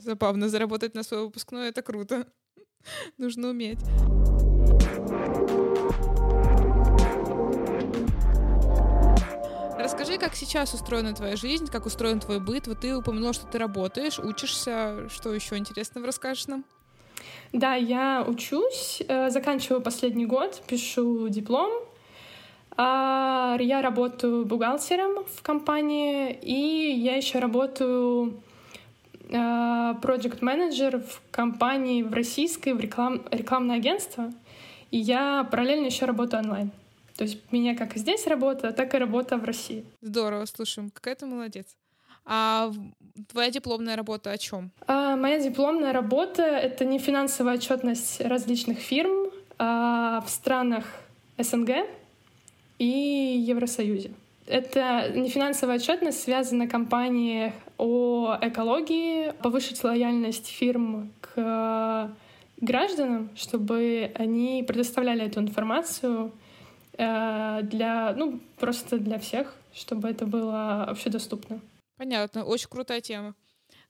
Забавно, 0.00 0.48
заработать 0.48 0.94
на 0.94 1.02
свой 1.02 1.24
выпускной— 1.24 1.68
это 1.70 1.82
круто. 1.82 2.26
Нужно 3.18 3.48
уметь. 3.48 3.80
Расскажи, 9.78 10.18
как 10.18 10.34
сейчас 10.34 10.72
устроена 10.74 11.14
твоя 11.14 11.36
жизнь, 11.36 11.66
как 11.66 11.86
устроен 11.86 12.20
твой 12.20 12.40
быт. 12.40 12.66
Вот 12.66 12.80
ты 12.80 12.96
упомянула, 12.96 13.32
что 13.32 13.46
ты 13.46 13.58
работаешь, 13.58 14.18
учишься. 14.18 15.08
Что 15.10 15.32
еще 15.34 15.56
интересного 15.56 16.06
расскажешь 16.06 16.46
нам? 16.46 16.64
Да, 17.52 17.74
я 17.74 18.24
учусь, 18.26 19.02
э, 19.08 19.30
заканчиваю 19.30 19.80
последний 19.80 20.26
год, 20.26 20.62
пишу 20.66 21.28
диплом. 21.28 21.70
А, 22.76 23.56
я 23.58 23.82
работаю 23.82 24.44
бухгалтером 24.44 25.24
в 25.24 25.42
компании, 25.42 26.32
и 26.42 26.92
я 26.92 27.16
еще 27.16 27.38
работаю 27.38 28.40
проект 29.30 30.40
менеджер 30.40 31.00
в 31.00 31.20
компании 31.30 32.02
в 32.02 32.14
российской, 32.14 32.72
в 32.72 32.80
реклам, 32.80 33.22
рекламное 33.30 33.76
агентство. 33.76 34.32
И 34.90 34.96
я 34.96 35.44
параллельно 35.50 35.86
еще 35.86 36.06
работаю 36.06 36.44
онлайн. 36.44 36.70
То 37.16 37.24
есть 37.24 37.38
меня 37.52 37.76
как 37.76 37.96
и 37.96 37.98
здесь 37.98 38.26
работа, 38.26 38.72
так 38.72 38.94
и 38.94 38.98
работа 38.98 39.36
в 39.36 39.44
России. 39.44 39.84
Здорово, 40.00 40.44
слушаем, 40.46 40.90
какая 40.90 41.16
ты 41.16 41.26
молодец. 41.26 41.66
А 42.30 42.70
твоя 43.32 43.50
дипломная 43.50 43.96
работа 43.96 44.30
о 44.30 44.38
чем? 44.38 44.70
А, 44.86 45.16
моя 45.16 45.40
дипломная 45.40 45.92
работа— 45.92 46.42
это 46.42 46.84
не 46.84 46.98
финансовая 46.98 47.54
отчетность 47.54 48.20
различных 48.20 48.78
фирм 48.78 49.30
а 49.58 50.20
в 50.24 50.30
странах 50.30 50.84
СНГ 51.38 51.70
и 52.78 53.44
Евросоюзе. 53.48 54.12
Это 54.46 55.10
не 55.14 55.28
финансовая 55.28 55.76
отчетность 55.76 56.22
связана 56.22 56.68
компанией 56.68 57.52
о 57.76 58.38
экологии, 58.40 59.32
повышить 59.42 59.82
лояльность 59.82 60.46
фирм 60.46 61.10
к 61.20 62.10
гражданам, 62.60 63.30
чтобы 63.36 64.10
они 64.14 64.64
предоставляли 64.66 65.26
эту 65.26 65.40
информацию 65.40 66.32
э, 66.96 67.60
для, 67.62 68.14
ну, 68.16 68.40
просто 68.58 68.98
для 68.98 69.18
всех, 69.18 69.54
чтобы 69.74 70.08
это 70.08 70.24
было 70.26 70.84
вообще 70.88 71.10
доступно. 71.10 71.60
Понятно, 71.98 72.44
очень 72.44 72.68
крутая 72.68 73.00
тема. 73.00 73.34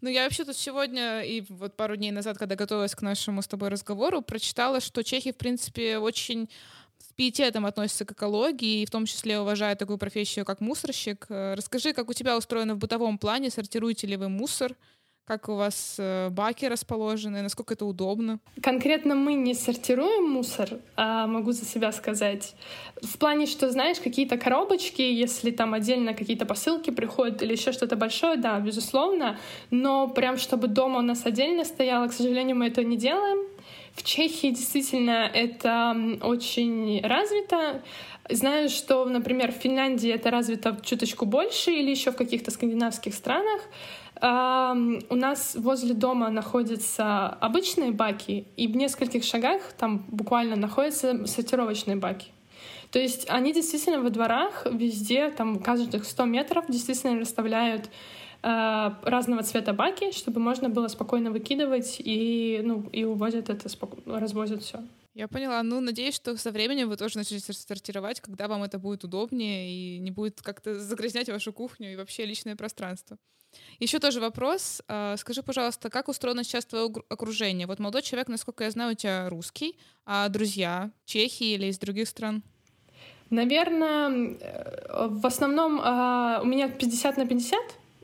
Ну, 0.00 0.08
я 0.08 0.24
вообще 0.24 0.44
тут 0.44 0.56
сегодня 0.56 1.20
и 1.22 1.44
вот 1.50 1.76
пару 1.76 1.94
дней 1.94 2.10
назад, 2.10 2.38
когда 2.38 2.56
готовилась 2.56 2.94
к 2.94 3.02
нашему 3.02 3.42
с 3.42 3.48
тобой 3.48 3.68
разговору, 3.68 4.22
прочитала, 4.22 4.80
что 4.80 5.04
чехи, 5.04 5.32
в 5.32 5.36
принципе, 5.36 5.98
очень 5.98 6.48
с 6.98 7.12
пиететом 7.12 7.66
относятся 7.66 8.06
к 8.06 8.12
экологии 8.12 8.80
и 8.80 8.86
в 8.86 8.90
том 8.90 9.04
числе 9.04 9.38
уважают 9.38 9.78
такую 9.78 9.98
профессию, 9.98 10.46
как 10.46 10.60
мусорщик. 10.62 11.26
Э, 11.28 11.54
расскажи, 11.54 11.92
как 11.92 12.08
у 12.08 12.14
тебя 12.14 12.38
устроено 12.38 12.74
в 12.74 12.78
бытовом 12.78 13.18
плане, 13.18 13.50
сортируете 13.50 14.06
ли 14.06 14.16
вы 14.16 14.28
мусор? 14.30 14.74
Как 15.28 15.50
у 15.50 15.56
вас 15.56 15.96
э, 15.98 16.30
баки 16.30 16.64
расположены, 16.64 17.42
насколько 17.42 17.74
это 17.74 17.84
удобно? 17.84 18.38
Конкретно 18.62 19.14
мы 19.14 19.34
не 19.34 19.52
сортируем 19.52 20.30
мусор, 20.30 20.70
а 20.96 21.26
могу 21.26 21.52
за 21.52 21.66
себя 21.66 21.92
сказать. 21.92 22.54
В 23.02 23.18
плане, 23.18 23.44
что, 23.44 23.70
знаешь, 23.70 24.00
какие-то 24.00 24.38
коробочки, 24.38 25.02
если 25.02 25.50
там 25.50 25.74
отдельно 25.74 26.14
какие-то 26.14 26.46
посылки 26.46 26.90
приходят 26.90 27.42
или 27.42 27.52
еще 27.52 27.72
что-то 27.72 27.96
большое, 27.96 28.38
да, 28.38 28.58
безусловно, 28.58 29.38
но 29.70 30.08
прям 30.08 30.38
чтобы 30.38 30.66
дома 30.66 31.00
у 31.00 31.02
нас 31.02 31.26
отдельно 31.26 31.64
стояло, 31.64 32.08
к 32.08 32.12
сожалению, 32.14 32.56
мы 32.56 32.68
это 32.68 32.82
не 32.82 32.96
делаем. 32.96 33.57
В 33.98 34.04
Чехии 34.04 34.50
действительно 34.50 35.28
это 35.34 35.94
очень 36.22 37.00
развито. 37.02 37.82
Знаю, 38.30 38.68
что, 38.68 39.04
например, 39.06 39.50
в 39.50 39.56
Финляндии 39.56 40.08
это 40.08 40.30
развито 40.30 40.78
чуточку 40.84 41.26
больше 41.26 41.72
или 41.72 41.90
еще 41.90 42.12
в 42.12 42.16
каких-то 42.16 42.52
скандинавских 42.52 43.12
странах. 43.12 43.60
У 44.20 45.14
нас 45.16 45.56
возле 45.56 45.94
дома 45.94 46.30
находятся 46.30 47.26
обычные 47.26 47.90
баки, 47.90 48.46
и 48.56 48.68
в 48.68 48.76
нескольких 48.76 49.24
шагах 49.24 49.72
там 49.76 50.04
буквально 50.06 50.54
находятся 50.54 51.26
сортировочные 51.26 51.96
баки. 51.96 52.28
То 52.92 53.00
есть 53.00 53.28
они 53.28 53.52
действительно 53.52 54.00
во 54.00 54.10
дворах 54.10 54.64
везде, 54.70 55.30
там 55.30 55.58
каждых 55.58 56.04
100 56.04 56.24
метров 56.24 56.64
действительно 56.68 57.18
расставляют 57.18 57.90
разного 58.42 59.42
цвета 59.42 59.72
баки, 59.72 60.12
чтобы 60.12 60.40
можно 60.40 60.68
было 60.68 60.88
спокойно 60.88 61.30
выкидывать 61.30 61.96
и, 61.98 62.60
ну, 62.64 62.88
и 62.92 63.04
увозят 63.04 63.50
это, 63.50 63.68
развозят 64.06 64.62
все. 64.62 64.80
Я 65.14 65.26
поняла. 65.26 65.60
Ну, 65.64 65.80
надеюсь, 65.80 66.14
что 66.14 66.36
со 66.36 66.52
временем 66.52 66.88
вы 66.88 66.96
тоже 66.96 67.18
начнете 67.18 67.52
сортировать, 67.52 68.20
когда 68.20 68.46
вам 68.46 68.62
это 68.62 68.78
будет 68.78 69.02
удобнее 69.02 69.68
и 69.68 69.98
не 69.98 70.12
будет 70.12 70.40
как-то 70.40 70.78
загрязнять 70.78 71.28
вашу 71.28 71.52
кухню 71.52 71.92
и 71.92 71.96
вообще 71.96 72.24
личное 72.24 72.54
пространство. 72.54 73.18
Еще 73.80 73.98
тоже 73.98 74.20
вопрос. 74.20 74.82
А, 74.86 75.16
скажи, 75.16 75.42
пожалуйста, 75.42 75.90
как 75.90 76.08
устроено 76.08 76.44
сейчас 76.44 76.66
твое 76.66 76.92
окружение? 77.08 77.66
Вот 77.66 77.80
молодой 77.80 78.02
человек, 78.02 78.28
насколько 78.28 78.62
я 78.62 78.70
знаю, 78.70 78.92
у 78.92 78.94
тебя 78.94 79.28
русский, 79.28 79.76
а 80.06 80.28
друзья 80.28 80.92
чехи 81.04 81.44
или 81.54 81.66
из 81.66 81.78
других 81.78 82.08
стран? 82.08 82.42
Наверное, 83.30 84.36
э, 84.40 85.08
в 85.08 85.26
основном 85.26 85.80
а, 85.82 86.40
у 86.42 86.46
меня 86.46 86.68
50 86.68 87.16
на 87.16 87.26
50. 87.26 87.58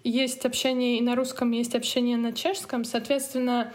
Есть 0.05 0.45
общение 0.45 0.99
и 0.99 1.01
на 1.01 1.17
русском, 1.17 1.51
есть 1.51 1.75
общение 1.75 2.17
на 2.17 2.33
чешском. 2.33 2.85
Соответственно, 2.85 3.73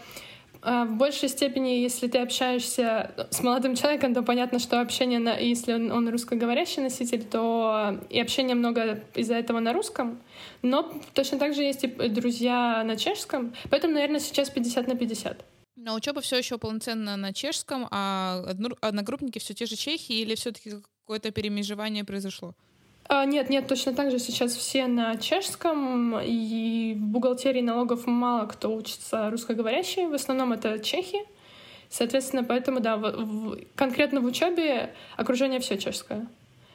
а, 0.62 0.84
в 0.84 0.96
большей 0.96 1.28
степени, 1.28 1.80
если 1.80 2.06
ты 2.06 2.18
общаешься 2.18 3.10
с 3.30 3.42
молодым 3.42 3.74
человеком, 3.74 4.14
то 4.14 4.22
понятно, 4.22 4.58
что 4.58 4.80
общение, 4.80 5.18
на, 5.18 5.36
если 5.36 5.72
он, 5.72 5.90
он 5.90 6.08
русскоговорящий 6.08 6.82
носитель, 6.82 7.24
то 7.24 7.98
и 8.10 8.20
общения 8.20 8.54
много 8.54 9.02
из-за 9.14 9.34
этого 9.34 9.60
на 9.60 9.72
русском. 9.72 10.20
Но 10.62 10.92
точно 11.14 11.38
так 11.38 11.54
же 11.54 11.62
есть 11.62 11.84
и 11.84 11.88
друзья 11.88 12.82
на 12.84 12.96
чешском. 12.96 13.54
Поэтому, 13.70 13.94
наверное, 13.94 14.20
сейчас 14.20 14.50
50 14.50 14.86
на 14.86 14.96
50. 14.96 15.44
Но 15.76 15.94
учеба 15.94 16.20
все 16.20 16.36
еще 16.36 16.58
полноценно 16.58 17.16
на 17.16 17.32
чешском, 17.32 17.88
а 17.90 18.44
одногруппники 18.82 19.38
все 19.38 19.54
те 19.54 19.64
же 19.64 19.76
чехи 19.76 20.12
или 20.12 20.34
все-таки 20.34 20.72
какое-то 21.02 21.30
перемежевание 21.30 22.04
произошло? 22.04 22.54
А, 23.12 23.24
нет, 23.24 23.50
нет, 23.50 23.66
точно 23.66 23.92
так 23.92 24.12
же 24.12 24.20
сейчас 24.20 24.54
все 24.54 24.86
на 24.86 25.16
чешском, 25.16 26.20
и 26.20 26.94
в 26.94 27.06
бухгалтерии 27.06 27.60
налогов 27.60 28.06
мало 28.06 28.46
кто 28.46 28.72
учится 28.72 29.28
русскоговорящий, 29.30 30.06
в 30.06 30.14
основном 30.14 30.52
это 30.52 30.78
чехи. 30.78 31.18
Соответственно, 31.88 32.44
поэтому, 32.44 32.78
да, 32.78 32.96
в, 32.96 33.02
в, 33.02 33.58
конкретно 33.74 34.20
в 34.20 34.26
учебе 34.26 34.94
окружение 35.16 35.58
все 35.58 35.76
чешское. 35.76 36.28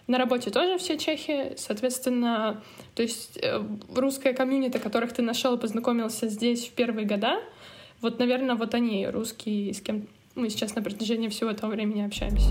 На 0.07 0.17
работе 0.17 0.49
тоже 0.51 0.77
все 0.77 0.97
чехи, 0.97 1.53
соответственно, 1.55 2.61
то 2.95 3.01
есть 3.01 3.39
э, 3.41 3.63
русская 3.95 4.33
комьюнити, 4.33 4.77
которых 4.77 5.13
ты 5.13 5.21
нашел 5.21 5.55
и 5.55 5.57
познакомился 5.57 6.27
здесь 6.27 6.67
в 6.67 6.71
первые 6.73 7.07
года, 7.07 7.39
вот, 8.01 8.19
наверное, 8.19 8.55
вот 8.55 8.75
они, 8.75 9.07
русские, 9.07 9.73
с 9.73 9.79
кем 9.79 10.09
мы 10.35 10.49
сейчас 10.49 10.75
на 10.75 10.81
протяжении 10.81 11.29
всего 11.29 11.49
этого 11.49 11.71
времени 11.71 12.01
общаемся. 12.01 12.49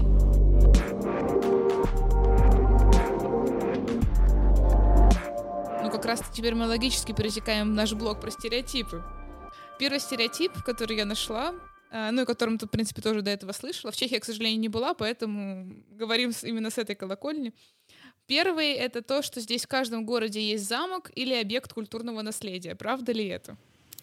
Как 6.04 6.18
раз 6.18 6.30
теперь 6.34 6.54
мы 6.54 6.66
логически 6.66 7.12
пересекаем 7.12 7.74
наш 7.74 7.94
блок 7.94 8.20
про 8.20 8.30
стереотипы. 8.30 9.02
Первый 9.78 9.98
стереотип, 10.00 10.52
который 10.62 10.98
я 10.98 11.06
нашла, 11.06 11.54
э, 11.90 12.10
ну 12.10 12.22
и 12.22 12.24
которым 12.26 12.58
ты, 12.58 12.66
в 12.66 12.70
принципе, 12.70 13.00
тоже 13.00 13.22
до 13.22 13.30
этого 13.30 13.52
слышала. 13.52 13.90
В 13.90 13.96
Чехии, 13.96 14.18
к 14.18 14.24
сожалению, 14.26 14.60
не 14.60 14.68
была, 14.68 14.92
поэтому 14.92 15.66
говорим 15.92 16.32
именно 16.42 16.68
с 16.68 16.76
этой 16.76 16.94
колокольни. 16.94 17.54
Первый— 18.26 18.72
это 18.74 19.00
то, 19.00 19.22
что 19.22 19.40
здесь 19.40 19.64
в 19.64 19.68
каждом 19.68 20.04
городе 20.04 20.42
есть 20.42 20.68
замок 20.68 21.10
или 21.14 21.32
объект 21.32 21.72
культурного 21.72 22.20
наследия. 22.20 22.74
Правда 22.74 23.12
ли 23.12 23.26
это? 23.26 23.56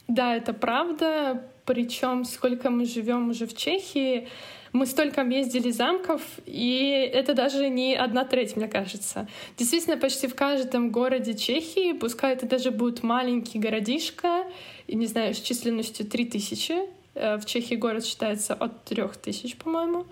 Да, 0.07 0.35
это 0.35 0.53
правда. 0.53 1.51
Причем, 1.65 2.25
сколько 2.25 2.71
мы 2.71 2.85
живем 2.85 3.29
уже 3.29 3.45
в 3.45 3.55
Чехии, 3.55 4.27
мы 4.73 4.86
столько 4.86 5.21
ездили 5.21 5.71
замков, 5.71 6.21
и 6.45 7.10
это 7.13 7.34
даже 7.34 7.69
не 7.69 7.95
одна 7.95 8.25
треть, 8.25 8.55
мне 8.55 8.67
кажется. 8.67 9.27
Действительно, 9.57 9.97
почти 9.97 10.27
в 10.27 10.36
каждом 10.36 10.91
городе 10.91 11.34
Чехии, 11.34 11.93
пускай 11.93 12.34
это 12.34 12.45
даже 12.45 12.71
будет 12.71 13.03
маленький 13.03 13.60
городишко, 13.60 14.45
и, 14.88 14.95
не 14.95 15.07
знаю, 15.07 15.34
с 15.34 15.41
численностью 15.41 16.05
3000, 16.05 16.73
э, 17.15 17.38
в 17.38 17.45
Чехии 17.45 17.75
город 17.75 18.05
считается 18.05 18.53
от 18.53 18.86
3000, 18.86 19.57
по-моему, 19.57 20.05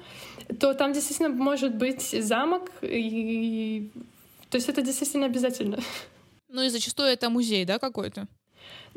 то 0.59 0.73
там 0.73 0.93
действительно 0.93 1.29
может 1.29 1.75
быть 1.75 2.01
замок, 2.01 2.71
и... 2.81 3.91
то 4.49 4.57
есть 4.57 4.67
это 4.67 4.81
действительно 4.81 5.25
обязательно. 5.25 5.79
Ну 6.49 6.63
и 6.63 6.69
зачастую 6.69 7.09
это 7.09 7.29
музей, 7.29 7.63
да, 7.63 7.79
какой-то? 7.79 8.27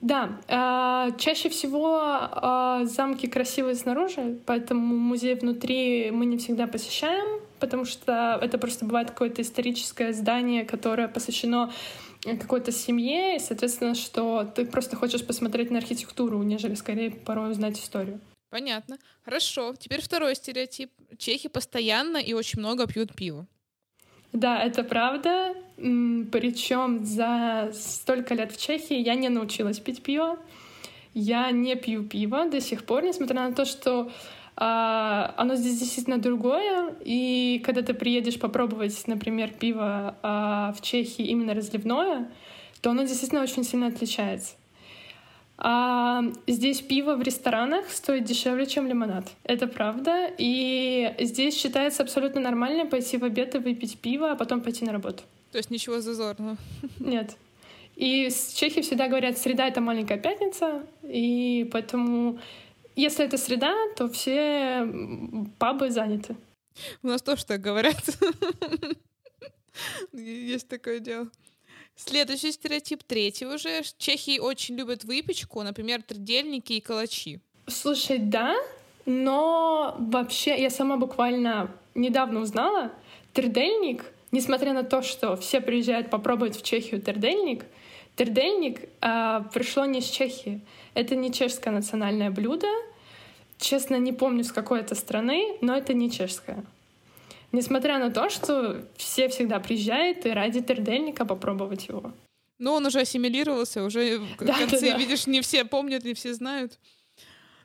Да, 0.03 0.41
э, 0.49 1.17
чаще 1.17 1.49
всего 1.49 2.03
э, 2.03 2.87
замки 2.87 3.29
красивые 3.29 3.77
снаружи, 3.77 4.41
поэтому 4.47 4.97
музей 4.97 5.37
внутри 5.37 6.11
мы 6.11 6.27
не 6.27 6.39
всегда 6.39 6.67
посещаем, 6.67 7.41
потому 7.61 7.85
что 7.85 8.37
это 8.43 8.59
просто 8.59 8.85
бывает 8.85 9.13
какое-то 9.13 9.43
историческое 9.43 10.13
здание, 10.13 10.65
которое 10.65 11.07
посвящено 11.07 11.73
какой-то 12.25 12.73
семье, 12.73 13.37
и, 13.37 13.39
соответственно, 13.39 13.95
что 13.95 14.45
ты 14.45 14.67
просто 14.67 14.97
хочешь 14.97 15.25
посмотреть 15.25 15.71
на 15.71 15.79
архитектуру, 15.79 16.43
нежели 16.43 16.75
скорее 16.75 17.13
порой 17.13 17.53
узнать 17.53 17.79
историю. 17.79 18.21
Понятно. 18.51 18.99
Хорошо. 19.25 19.75
Теперь 19.79 20.03
второй 20.03 20.35
стереотип. 20.35 20.91
Чехи 21.17 21.49
постоянно 21.49 22.19
и 22.19 22.33
очень 22.33 22.59
много 22.59 22.89
пьют 22.89 23.15
пиво. 23.15 23.47
Да, 24.33 24.63
это 24.63 24.83
правда. 24.83 25.55
Причем 25.77 27.05
за 27.05 27.71
столько 27.75 28.35
лет 28.35 28.53
в 28.53 28.61
Чехии 28.61 28.97
я 28.97 29.15
не 29.15 29.29
научилась 29.29 29.79
пить 29.79 30.03
пиво. 30.03 30.39
Я 31.15 31.51
не 31.51 31.75
пью 31.77 32.05
пиво 32.05 32.47
до 32.47 32.61
сих 32.61 32.85
пор, 32.85 33.05
несмотря 33.05 33.49
на 33.49 33.55
то, 33.55 33.67
что 33.67 34.11
а, 34.57 35.35
оно 35.37 35.57
здесь 35.57 35.79
действительно 35.79 36.19
другое. 36.19 36.95
И 37.05 37.63
когда 37.65 37.83
ты 37.83 37.93
приедешь 37.93 38.39
попробовать, 38.39 39.07
например, 39.07 39.53
пиво 39.53 40.17
а, 40.23 40.73
в 40.73 40.81
Чехии 40.81 41.27
именно 41.27 41.55
разливное, 41.55 42.31
то 42.81 42.91
оно 42.91 43.03
действительно 43.03 43.43
очень 43.43 43.65
сильно 43.65 43.89
отличается. 43.89 44.55
А 45.65 46.25
здесь 46.49 46.81
пиво 46.81 47.15
в 47.15 47.23
ресторанах 47.23 47.89
стоит 47.89 48.25
дешевле, 48.25 48.67
чем 48.67 48.89
лимонад. 48.89 49.31
Это 49.45 49.69
правда. 49.69 50.29
И 50.37 51.15
здесь 51.21 51.57
считается 51.57 52.03
абсолютно 52.03 52.41
нормально 52.41 52.85
пойти 52.85 53.17
в 53.17 53.23
обед 53.23 53.55
и 53.55 53.59
выпить 53.59 54.01
пиво, 54.01 54.33
а 54.33 54.35
потом 54.35 54.61
пойти 54.61 54.85
на 54.85 54.91
работу. 54.91 55.23
То 55.53 55.59
есть 55.59 55.71
ничего 55.71 56.01
зазорного? 56.01 56.57
Нет. 56.99 57.37
И 57.95 58.29
с 58.29 58.55
Чехии 58.55 58.81
всегда 58.81 59.07
говорят, 59.07 59.39
среда— 59.39 59.67
это 59.69 59.81
маленькая 59.81 60.19
пятница, 60.19 60.85
и 61.05 61.69
поэтому 61.71 62.41
если 62.97 63.25
это 63.25 63.39
среда, 63.39 63.73
то 63.97 64.09
все 64.09 64.85
пабы 65.59 65.91
заняты. 65.91 66.35
У 67.05 67.07
нас 67.07 67.23
тоже 67.23 67.47
так 67.47 67.61
говорят. 67.61 68.03
Есть 70.13 70.67
такое 70.67 70.99
дело. 70.99 71.31
Следующий 72.05 72.51
стереотип, 72.51 73.05
третий 73.05 73.47
уже. 73.47 73.83
Чехи 73.97 74.39
очень 74.41 74.77
любят 74.77 75.05
выпечку, 75.05 75.63
например, 75.63 76.03
трудельники 76.03 76.73
и 76.73 76.81
калачи. 76.81 77.41
Слушай, 77.69 78.19
да, 78.19 78.57
но 79.07 79.95
вообще 79.99 80.61
я 80.61 80.69
сама 80.69 80.97
буквально 80.97 81.71
недавно 81.95 82.41
узнала, 82.41 82.91
трудельник, 83.33 84.05
несмотря 84.33 84.73
на 84.73 84.83
то, 84.83 85.03
что 85.03 85.37
все 85.37 85.61
приезжают 85.61 86.11
попробовать 86.11 86.57
в 86.57 86.63
Чехию 86.65 87.01
трудельник, 87.01 87.65
трудельник 88.17 88.89
э, 89.01 89.45
пришло 89.55 89.85
не 89.85 90.01
из 90.01 90.07
Чехии. 90.07 90.61
Это 90.95 91.15
не 91.15 91.33
чешское 91.33 91.73
национальное 91.73 92.31
блюдо. 92.31 92.67
Честно, 93.59 93.97
не 93.97 94.13
помню, 94.13 94.43
с 94.43 94.51
какой 94.51 94.81
это 94.81 94.97
страны, 94.97 95.57
но 95.61 95.77
это 95.77 95.95
не 95.95 96.11
чешское. 96.11 96.65
Несмотря 97.53 97.99
на 97.99 98.11
то, 98.11 98.31
что 98.31 98.83
все 98.97 99.29
всегда 99.29 99.61
приезжают 99.61 100.25
и 100.25 100.31
ради 100.31 100.63
тердельника 100.63 101.27
попробовать 101.27 101.87
его. 101.87 102.13
Но 102.59 102.75
он 102.75 102.87
уже 102.87 103.01
ассимилировался, 103.01 103.85
уже 103.85 104.19
в 104.19 104.45
да, 104.45 104.55
конце, 104.55 104.81
да, 104.81 104.93
да. 104.93 104.99
видишь, 104.99 105.27
не 105.27 105.41
все 105.43 105.65
помнят, 105.65 106.05
не 106.05 106.15
все 106.15 106.33
знают. 106.33 106.79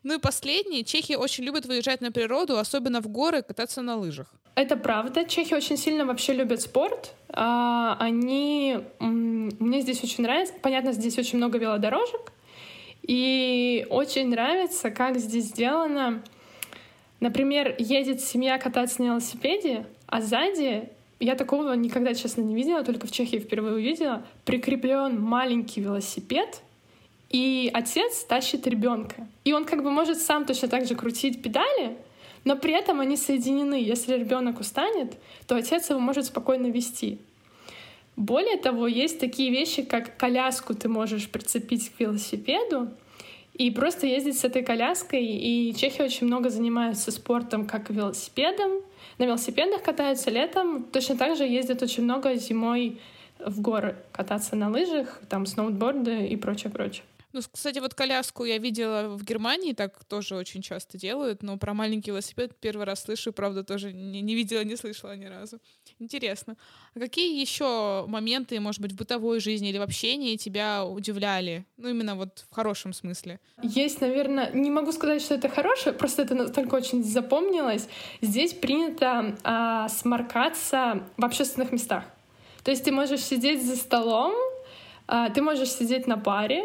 Ну 0.03 0.15
и 0.15 0.19
последний. 0.19 0.83
Чехи 0.83 1.13
очень 1.13 1.43
любят 1.43 1.65
выезжать 1.65 2.01
на 2.01 2.11
природу, 2.11 2.57
особенно 2.57 3.01
в 3.01 3.07
горы, 3.07 3.41
кататься 3.41 3.81
на 3.81 3.95
лыжах. 3.95 4.27
Это 4.55 4.75
правда. 4.75 5.25
Чехи 5.25 5.53
очень 5.53 5.77
сильно 5.77 6.05
вообще 6.05 6.33
любят 6.33 6.61
спорт. 6.61 7.13
А, 7.29 7.95
они... 7.99 8.79
Мне 8.99 9.81
здесь 9.81 10.03
очень 10.03 10.23
нравится. 10.23 10.53
Понятно, 10.61 10.93
здесь 10.93 11.17
очень 11.17 11.37
много 11.37 11.57
велодорожек. 11.57 12.31
И 13.03 13.85
очень 13.89 14.29
нравится, 14.29 14.89
как 14.91 15.17
здесь 15.19 15.45
сделано 15.45 16.23
Например, 17.19 17.75
едет 17.79 18.21
семья 18.21 18.57
кататься 18.57 19.01
на 19.01 19.07
велосипеде, 19.07 19.85
а 20.05 20.21
сзади 20.21 20.89
я 21.19 21.35
такого 21.35 21.73
никогда, 21.73 22.13
честно, 22.13 22.41
не 22.41 22.53
видела, 22.53 22.83
только 22.83 23.07
в 23.07 23.11
Чехии 23.11 23.37
впервые 23.37 23.75
увидела. 23.75 24.23
Прикреплен 24.45 25.19
маленький 25.19 25.81
велосипед, 25.81 26.61
и 27.29 27.69
отец 27.73 28.23
тащит 28.23 28.67
ребенка. 28.67 29.27
И 29.43 29.53
он 29.53 29.65
как 29.65 29.83
бы 29.83 29.89
может 29.89 30.19
сам 30.19 30.45
точно 30.45 30.67
так 30.67 30.85
же 30.85 30.95
крутить 30.95 31.41
педали, 31.41 31.97
но 32.43 32.55
при 32.55 32.73
этом 32.73 32.99
они 32.99 33.17
соединены. 33.17 33.75
Если 33.75 34.13
ребенок 34.13 34.59
устанет, 34.59 35.17
то 35.47 35.55
отец 35.55 35.89
его 35.89 35.99
может 35.99 36.25
спокойно 36.25 36.67
вести. 36.67 37.19
Более 38.15 38.57
того, 38.57 38.87
есть 38.87 39.19
такие 39.19 39.51
вещи, 39.51 39.83
как 39.83 40.17
коляску 40.17 40.73
ты 40.73 40.87
можешь 40.87 41.29
прицепить 41.29 41.89
к 41.89 41.99
велосипеду, 41.99 42.89
и 43.57 43.71
просто 43.71 44.07
ездить 44.07 44.37
с 44.37 44.43
этой 44.43 44.63
коляской. 44.63 45.25
И 45.25 45.73
чехи 45.75 46.01
очень 46.01 46.27
много 46.27 46.49
занимаются 46.49 47.11
спортом, 47.11 47.65
как 47.65 47.89
велосипедом. 47.89 48.83
На 49.17 49.25
велосипедах 49.25 49.81
катаются 49.81 50.29
летом. 50.29 50.83
Точно 50.85 51.17
так 51.17 51.35
же 51.35 51.43
ездят 51.43 51.81
очень 51.81 52.03
много 52.03 52.35
зимой 52.35 52.99
в 53.39 53.61
горы 53.61 53.97
кататься 54.11 54.55
на 54.55 54.69
лыжах, 54.69 55.21
там 55.29 55.45
сноуборды 55.45 56.27
и 56.27 56.35
прочее, 56.35 56.71
прочее. 56.71 57.03
Ну, 57.33 57.41
кстати, 57.51 57.79
вот 57.79 57.93
коляску 57.93 58.45
я 58.45 58.57
видела 58.57 59.15
в 59.15 59.23
Германии, 59.23 59.73
так 59.73 60.03
тоже 60.05 60.35
очень 60.35 60.61
часто 60.61 60.97
делают, 60.97 61.43
но 61.43 61.57
про 61.57 61.73
маленький 61.73 62.11
велосипед 62.11 62.55
первый 62.59 62.85
раз 62.85 63.03
слышу, 63.03 63.33
правда, 63.33 63.63
тоже 63.63 63.93
не, 63.93 64.21
не 64.21 64.33
видела, 64.33 64.63
не 64.63 64.75
слышала 64.75 65.15
ни 65.15 65.25
разу. 65.25 65.59
Интересно. 65.99 66.55
А 66.95 66.99
какие 66.99 67.39
еще 67.39 68.05
моменты, 68.07 68.59
может 68.59 68.81
быть, 68.81 68.91
в 68.91 68.95
бытовой 68.95 69.39
жизни 69.39 69.69
или 69.69 69.79
в 69.79 69.81
общении 69.81 70.35
тебя 70.35 70.85
удивляли? 70.85 71.65
Ну, 71.77 71.89
именно 71.89 72.15
вот 72.15 72.45
в 72.49 72.53
хорошем 72.53 72.93
смысле. 72.93 73.39
Есть, 73.63 74.01
наверное, 74.01 74.51
не 74.53 74.69
могу 74.69 74.91
сказать, 74.91 75.21
что 75.21 75.33
это 75.33 75.49
хорошее, 75.49 75.95
просто 75.95 76.21
это 76.21 76.35
настолько 76.35 76.75
очень 76.75 77.03
запомнилось. 77.03 77.87
Здесь 78.21 78.53
принято 78.53 79.35
а, 79.43 79.89
сморкаться 79.89 81.03
в 81.17 81.25
общественных 81.25 81.71
местах. 81.71 82.03
То 82.63 82.71
есть 82.71 82.83
ты 82.83 82.91
можешь 82.91 83.21
сидеть 83.21 83.65
за 83.65 83.75
столом, 83.75 84.33
а, 85.07 85.29
ты 85.29 85.41
можешь 85.41 85.69
сидеть 85.69 86.05
на 86.05 86.17
паре, 86.17 86.63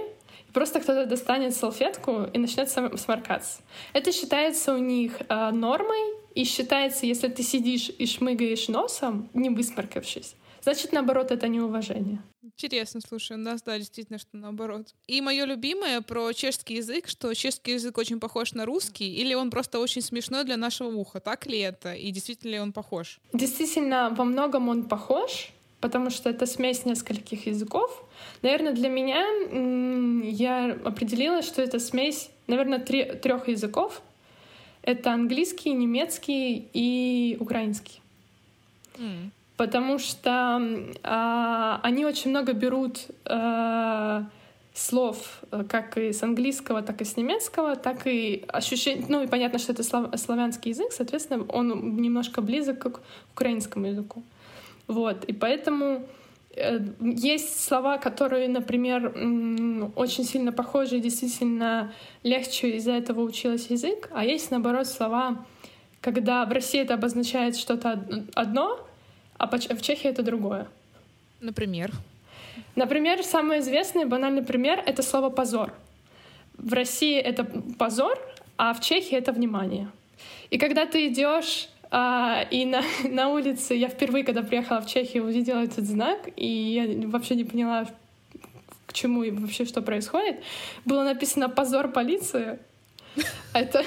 Просто 0.52 0.80
кто-то 0.80 1.06
достанет 1.06 1.54
салфетку 1.54 2.24
и 2.24 2.38
начнет 2.38 2.68
сморкаться. 2.68 3.62
Это 3.94 4.12
считается 4.12 4.74
у 4.74 4.78
них 4.78 5.16
э, 5.28 5.50
нормой, 5.50 6.21
и 6.34 6.44
считается, 6.44 7.06
если 7.06 7.28
ты 7.28 7.42
сидишь 7.42 7.90
и 7.98 8.06
шмыгаешь 8.06 8.68
носом, 8.68 9.30
не 9.34 9.50
высморкавшись, 9.50 10.34
значит, 10.62 10.92
наоборот, 10.92 11.30
это 11.30 11.48
неуважение. 11.48 12.22
Интересно, 12.42 13.00
слушай, 13.00 13.36
у 13.36 13.40
нас, 13.40 13.62
да, 13.62 13.78
действительно, 13.78 14.18
что 14.18 14.36
наоборот. 14.36 14.94
И 15.06 15.20
мое 15.20 15.44
любимое 15.44 16.00
про 16.00 16.32
чешский 16.32 16.74
язык, 16.74 17.08
что 17.08 17.32
чешский 17.34 17.72
язык 17.72 17.96
очень 17.98 18.20
похож 18.20 18.52
на 18.52 18.66
русский, 18.66 19.14
или 19.14 19.34
он 19.34 19.50
просто 19.50 19.78
очень 19.78 20.02
смешной 20.02 20.44
для 20.44 20.56
нашего 20.56 20.88
уха. 20.88 21.20
Так 21.20 21.46
ли 21.46 21.58
это? 21.58 21.94
И 21.94 22.10
действительно 22.10 22.50
ли 22.50 22.60
он 22.60 22.72
похож? 22.72 23.20
Действительно, 23.32 24.10
во 24.16 24.24
многом 24.24 24.68
он 24.68 24.84
похож, 24.84 25.50
потому 25.80 26.10
что 26.10 26.30
это 26.30 26.46
смесь 26.46 26.84
нескольких 26.84 27.46
языков. 27.46 28.04
Наверное, 28.42 28.72
для 28.72 28.88
меня 28.88 29.24
я 30.28 30.78
определила, 30.84 31.42
что 31.42 31.62
это 31.62 31.78
смесь, 31.78 32.28
наверное, 32.46 32.78
трех 32.78 33.48
языков. 33.48 34.02
Это 34.82 35.12
английский, 35.12 35.72
немецкий 35.72 36.68
и 36.72 37.36
украинский. 37.40 38.00
Mm. 38.96 39.30
Потому 39.56 39.98
что 39.98 40.60
а, 41.02 41.80
они 41.82 42.04
очень 42.04 42.30
много 42.30 42.52
берут 42.52 43.06
а, 43.24 44.26
слов 44.74 45.42
как 45.68 45.98
и 45.98 46.12
с 46.12 46.22
английского, 46.22 46.82
так 46.82 47.00
и 47.00 47.04
с 47.04 47.16
немецкого, 47.16 47.76
так 47.76 48.06
и 48.06 48.44
ощущение... 48.48 49.04
Ну 49.08 49.22
и 49.22 49.26
понятно, 49.26 49.58
что 49.58 49.72
это 49.72 49.82
слав, 49.82 50.08
славянский 50.18 50.70
язык, 50.70 50.92
соответственно, 50.92 51.44
он 51.48 51.96
немножко 51.96 52.40
близок 52.40 52.78
к 52.78 53.00
украинскому 53.34 53.86
языку. 53.86 54.22
Вот, 54.88 55.24
и 55.24 55.32
поэтому 55.32 55.84
э, 55.86 56.00
есть 56.54 57.64
слова, 57.64 57.96
которые, 57.98 58.48
например, 58.48 59.08
очень 59.96 60.24
сильно 60.24 60.52
похожи, 60.52 61.00
действительно 61.00 61.92
легче 62.22 62.76
из-за 62.76 62.92
этого 62.92 63.22
училась 63.22 63.68
язык, 63.70 64.10
а 64.12 64.24
есть, 64.24 64.50
наоборот, 64.50 64.86
слова, 64.86 65.46
когда 66.00 66.44
в 66.44 66.52
России 66.52 66.80
это 66.80 66.94
обозначает 66.94 67.56
что-то 67.56 68.04
одно, 68.34 68.78
а 69.38 69.46
в 69.46 69.82
Чехии 69.82 70.10
это 70.10 70.22
другое. 70.22 70.68
Например? 71.40 71.90
Например, 72.76 73.22
самый 73.22 73.60
известный 73.60 74.04
банальный 74.04 74.42
пример— 74.42 74.82
это 74.86 75.02
слово 75.02 75.30
«позор». 75.30 75.72
В 76.58 76.74
России 76.74 77.18
это 77.18 77.44
позор, 77.78 78.18
а 78.58 78.74
в 78.74 78.80
Чехии 78.80 79.16
это 79.16 79.32
внимание. 79.32 79.88
И 80.50 80.58
когда 80.58 80.84
ты 80.84 81.08
идешь 81.08 81.68
а, 81.94 82.46
и 82.50 82.64
на, 82.64 82.82
на 83.04 83.28
улице 83.28 83.74
я 83.74 83.88
впервые, 83.88 84.24
когда 84.24 84.42
приехала 84.42 84.80
в 84.80 84.86
Чехию, 84.86 85.24
увидела 85.24 85.62
этот 85.62 85.86
знак, 85.86 86.26
и 86.36 86.46
я 86.46 87.08
вообще 87.08 87.34
не 87.34 87.44
поняла, 87.44 87.86
к 88.86 88.94
чему 88.94 89.22
и 89.22 89.30
вообще 89.30 89.66
что 89.66 89.82
происходит. 89.82 90.42
Было 90.86 91.04
написано 91.04 91.50
«Позор 91.50 91.88
полиции». 91.88 92.58
Это, 93.52 93.84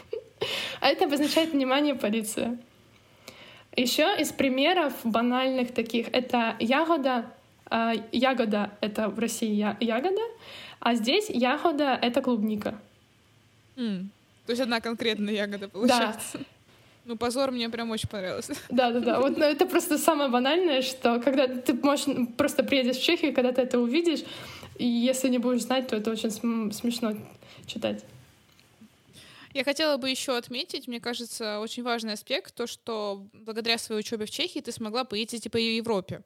а 0.80 0.88
это 0.88 1.04
обозначает 1.04 1.52
внимание 1.52 1.94
полиции. 1.94 2.56
Еще 3.76 4.16
из 4.18 4.32
примеров 4.32 4.94
банальных 5.04 5.74
таких 5.74 6.08
это 6.12 6.56
ягода. 6.58 7.26
А, 7.66 7.92
ягода— 8.12 8.70
это 8.80 9.10
в 9.10 9.18
России 9.18 9.52
ягода, 9.80 10.22
а 10.80 10.94
здесь 10.94 11.28
ягода— 11.28 11.98
это 12.02 12.22
клубника. 12.22 12.78
Mm. 13.76 14.06
То 14.46 14.52
есть 14.52 14.62
одна 14.62 14.80
конкретная 14.80 15.34
ягода 15.34 15.68
получается. 15.68 16.38
Да. 16.38 16.44
Ну, 17.06 17.16
позор 17.16 17.52
мне 17.52 17.68
прям 17.68 17.90
очень 17.92 18.08
понравилось. 18.08 18.50
Да, 18.68 18.90
да, 18.90 19.00
да. 19.00 19.20
Вот 19.20 19.36
ну, 19.36 19.44
это 19.44 19.64
просто 19.64 19.96
самое 19.96 20.28
банальное, 20.28 20.82
что 20.82 21.20
когда 21.20 21.46
ты 21.46 21.72
можешь 21.74 22.06
просто 22.36 22.64
приедешь 22.64 22.96
в 22.96 23.02
Чехию, 23.02 23.32
когда 23.32 23.52
ты 23.52 23.62
это 23.62 23.78
увидишь, 23.78 24.24
и 24.76 24.86
если 24.86 25.28
не 25.28 25.38
будешь 25.38 25.62
знать, 25.62 25.86
то 25.86 25.96
это 25.96 26.10
очень 26.10 26.30
смешно 26.72 27.14
читать. 27.66 28.04
Я 29.54 29.64
хотела 29.64 29.96
бы 29.96 30.10
еще 30.10 30.36
отметить, 30.36 30.88
мне 30.88 31.00
кажется, 31.00 31.60
очень 31.60 31.82
важный 31.82 32.12
аспект, 32.12 32.54
то, 32.54 32.66
что 32.66 33.24
благодаря 33.32 33.78
своей 33.78 34.00
учебе 34.00 34.26
в 34.26 34.30
Чехии 34.30 34.60
ты 34.60 34.72
смогла 34.72 35.04
поездить 35.04 35.46
и 35.46 35.48
по 35.48 35.56
Европе. 35.56 36.22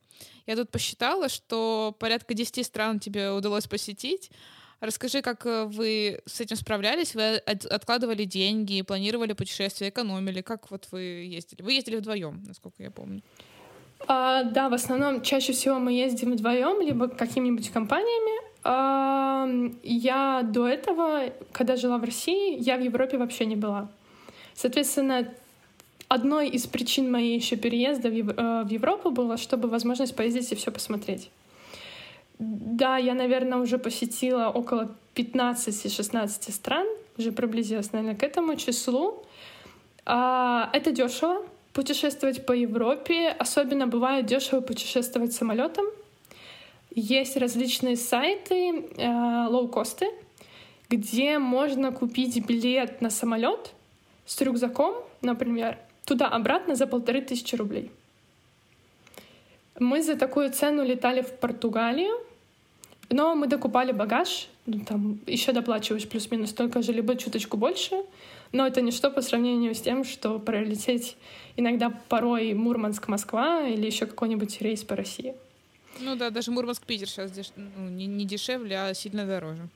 Я 0.47 0.57
тут 0.57 0.71
посчитала, 0.71 1.29
что 1.29 1.95
порядка 2.01 2.35
10 2.35 2.67
стран 2.67 2.99
тебе 2.99 3.31
удалось 3.31 3.67
посетить, 3.67 4.31
Расскажи, 4.81 5.21
как 5.21 5.45
э, 5.45 5.65
вы 5.65 6.21
с 6.25 6.41
этим 6.41 6.57
справлялись? 6.57 7.15
Вы 7.15 7.37
откладывали 7.37 8.25
деньги, 8.25 8.81
планировали 8.83 9.35
путешествия, 9.35 9.91
экономили? 9.91 10.41
Как 10.41 10.71
вот 10.71 10.89
вы 10.91 11.01
ездили? 11.01 11.63
Вы 11.63 11.75
ездили 11.75 11.97
вдвоем, 11.97 12.43
насколько 12.47 12.83
я 12.83 12.91
помню. 12.91 13.23
А, 14.07 14.45
да, 14.45 14.71
в 14.71 14.75
основном 14.75 15.21
чаще 15.21 15.53
всего 15.53 15.79
мы 15.79 15.93
ездим 15.93 16.33
вдвоем, 16.33 16.81
либо 16.81 17.09
какими-нибудь 17.09 17.71
компаниями. 17.71 18.41
А, 18.65 19.47
я 19.83 20.43
до 20.43 20.67
этого, 20.67 21.31
когда 21.53 21.77
жила 21.77 21.99
в 21.99 22.05
России, 22.05 22.57
я 22.59 22.79
в 22.79 22.81
Европе 22.81 23.19
вообще 23.19 23.45
не 23.45 23.57
была. 23.57 23.91
Соответственно, 24.55 25.29
одной 26.09 26.49
из 26.49 26.67
причин 26.67 27.11
моей 27.11 27.37
еще 27.37 27.57
переезда 27.57 28.09
в 28.09 28.15
э, 28.15 28.75
Европу 28.75 29.11
было, 29.11 29.37
чтобы 29.37 29.69
возможность 29.69 30.17
поездить 30.17 30.53
и 30.53 30.55
все 30.55 30.71
посмотреть. 30.71 31.31
Да, 32.41 32.97
я, 32.97 33.13
наверное, 33.13 33.59
уже 33.59 33.77
посетила 33.77 34.49
около 34.49 34.97
15-16 35.15 36.51
стран, 36.51 36.87
уже 37.19 37.33
приблизилась, 37.33 37.93
наверное, 37.93 38.17
к 38.17 38.23
этому 38.23 38.57
числу. 38.57 39.27
А, 40.07 40.71
это 40.73 40.91
дешево 40.91 41.43
путешествовать 41.75 42.47
по 42.47 42.53
Европе. 42.53 43.29
Особенно 43.29 43.87
бывает 43.87 44.25
дешево 44.25 44.63
путешествовать 44.63 45.35
самолетом. 45.35 45.85
Есть 46.95 47.37
различные 47.37 47.97
сайты, 47.97 48.87
э, 48.97 49.47
лоукосты, 49.47 50.09
где 50.89 51.39
можно 51.39 51.93
купить 51.93 52.43
билет 52.47 53.03
на 53.03 53.11
самолет 53.11 53.73
с 54.25 54.41
рюкзаком, 54.41 54.95
например, 55.21 55.77
туда-обратно 56.07 56.75
за 56.75 56.87
полторы 56.87 57.21
тысячи 57.21 57.55
рублей. 57.55 57.91
Мы 59.79 60.03
за 60.03 60.17
такую 60.17 60.51
цену 60.51 60.83
летали 60.85 61.21
в 61.21 61.39
Португалию, 61.39 62.30
но 63.11 63.35
мы 63.35 63.49
докупали 63.49 63.93
багаж, 63.93 64.49
ну, 64.67 64.85
там 64.85 65.19
еще 65.27 65.53
доплачиваешь 65.53 66.09
плюс-минус 66.09 66.51
столько 66.51 66.81
же, 66.81 66.93
либо 66.93 67.17
чуточку 67.17 67.57
больше, 67.57 67.97
но 68.53 68.67
это 68.67 68.81
ничто 68.81 69.11
по 69.11 69.21
сравнению 69.21 69.75
с 69.75 69.81
тем, 69.81 70.05
что 70.05 70.39
пролететь 70.39 71.17
иногда 71.57 71.91
порой 72.09 72.55
Мурманск-Москва 72.55 73.67
или 73.67 73.87
еще 73.87 74.07
какой-нибудь 74.07 74.61
рейс 74.61 74.85
по 74.85 74.95
России. 74.95 75.35
Ну 75.99 76.15
да, 76.15 76.31
даже 76.31 76.53
Мурманск-Питер 76.53 77.09
сейчас 77.09 77.33
деш... 77.33 77.49
ну, 77.57 77.89
не, 77.89 78.07
не 78.07 78.25
дешевле, 78.25 78.79
а 78.79 78.95
сильно 78.95 79.27
дороже. 79.27 79.69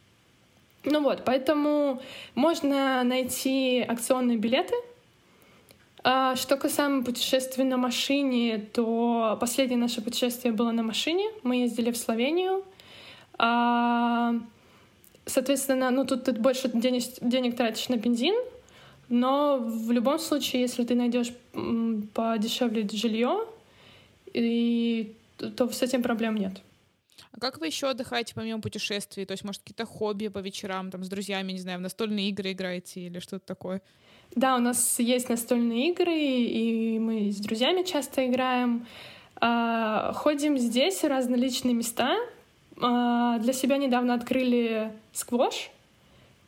Ну 0.85 1.03
вот, 1.03 1.25
поэтому 1.25 2.01
можно 2.37 3.03
найти 3.03 3.81
акционные 3.81 4.39
билеты. 4.39 4.75
А 6.05 6.37
что 6.37 6.57
касаемо 6.57 7.03
путешествий 7.03 7.65
на 7.65 7.79
машине, 7.79 8.59
то 8.73 9.37
последнее 9.41 9.79
наше 9.79 10.03
путешествие 10.03 10.53
было 10.53 10.71
на 10.71 10.83
машине. 10.83 11.25
Мы 11.43 11.63
ездили 11.63 11.91
в 11.91 11.97
Словению— 11.97 12.63
соответственно, 15.27 15.91
ну 15.91 16.05
тут 16.05 16.25
ты 16.25 16.33
больше 16.33 16.69
денег, 16.69 17.03
денег 17.21 17.57
тратишь 17.57 17.89
на 17.89 17.97
бензин, 17.97 18.35
но 19.09 19.59
в 19.59 19.91
любом 19.91 20.19
случае, 20.19 20.63
если 20.63 20.85
ты 20.85 20.95
найдешь 20.95 21.33
подешевле 22.15 22.89
жилье, 22.89 23.47
и, 24.33 25.15
то 25.57 25.69
с 25.69 25.83
этим 25.83 26.03
проблем 26.03 26.37
нет. 26.37 26.61
А 27.33 27.41
как 27.41 27.59
вы 27.59 27.67
еще 27.67 27.89
отдыхаете 27.89 28.35
помимо 28.35 28.61
путешествий? 28.61 29.25
То 29.25 29.33
есть, 29.33 29.45
может, 29.45 29.63
какие-то 29.63 29.87
хобби 29.87 30.29
по 30.29 30.39
вечерам, 30.39 30.91
там, 30.91 31.05
с 31.05 31.09
друзьями, 31.09 31.53
не 31.53 31.59
знаю, 31.59 31.79
в 31.79 31.83
настольные 31.83 32.29
игры 32.29 32.53
играете 32.53 33.01
или 33.01 33.19
что-то 33.19 33.47
такое? 33.47 33.83
Да, 34.35 34.57
у 34.57 34.61
нас 34.61 34.99
есть 34.99 35.29
настольные 35.29 35.91
игры, 35.91 36.17
и 36.17 36.99
мы 36.99 37.31
с 37.31 37.37
друзьями 37.37 37.85
часто 37.85 38.27
играем. 38.27 38.87
А, 39.37 40.13
ходим 40.13 40.59
здесь 40.59 41.03
в 41.03 41.09
различные 41.09 41.75
места, 41.75 42.15
а, 42.15 42.19
для 42.77 43.53
себя 43.53 43.77
недавно 43.77 44.15
открыли 44.15 44.91
сквош. 45.13 45.71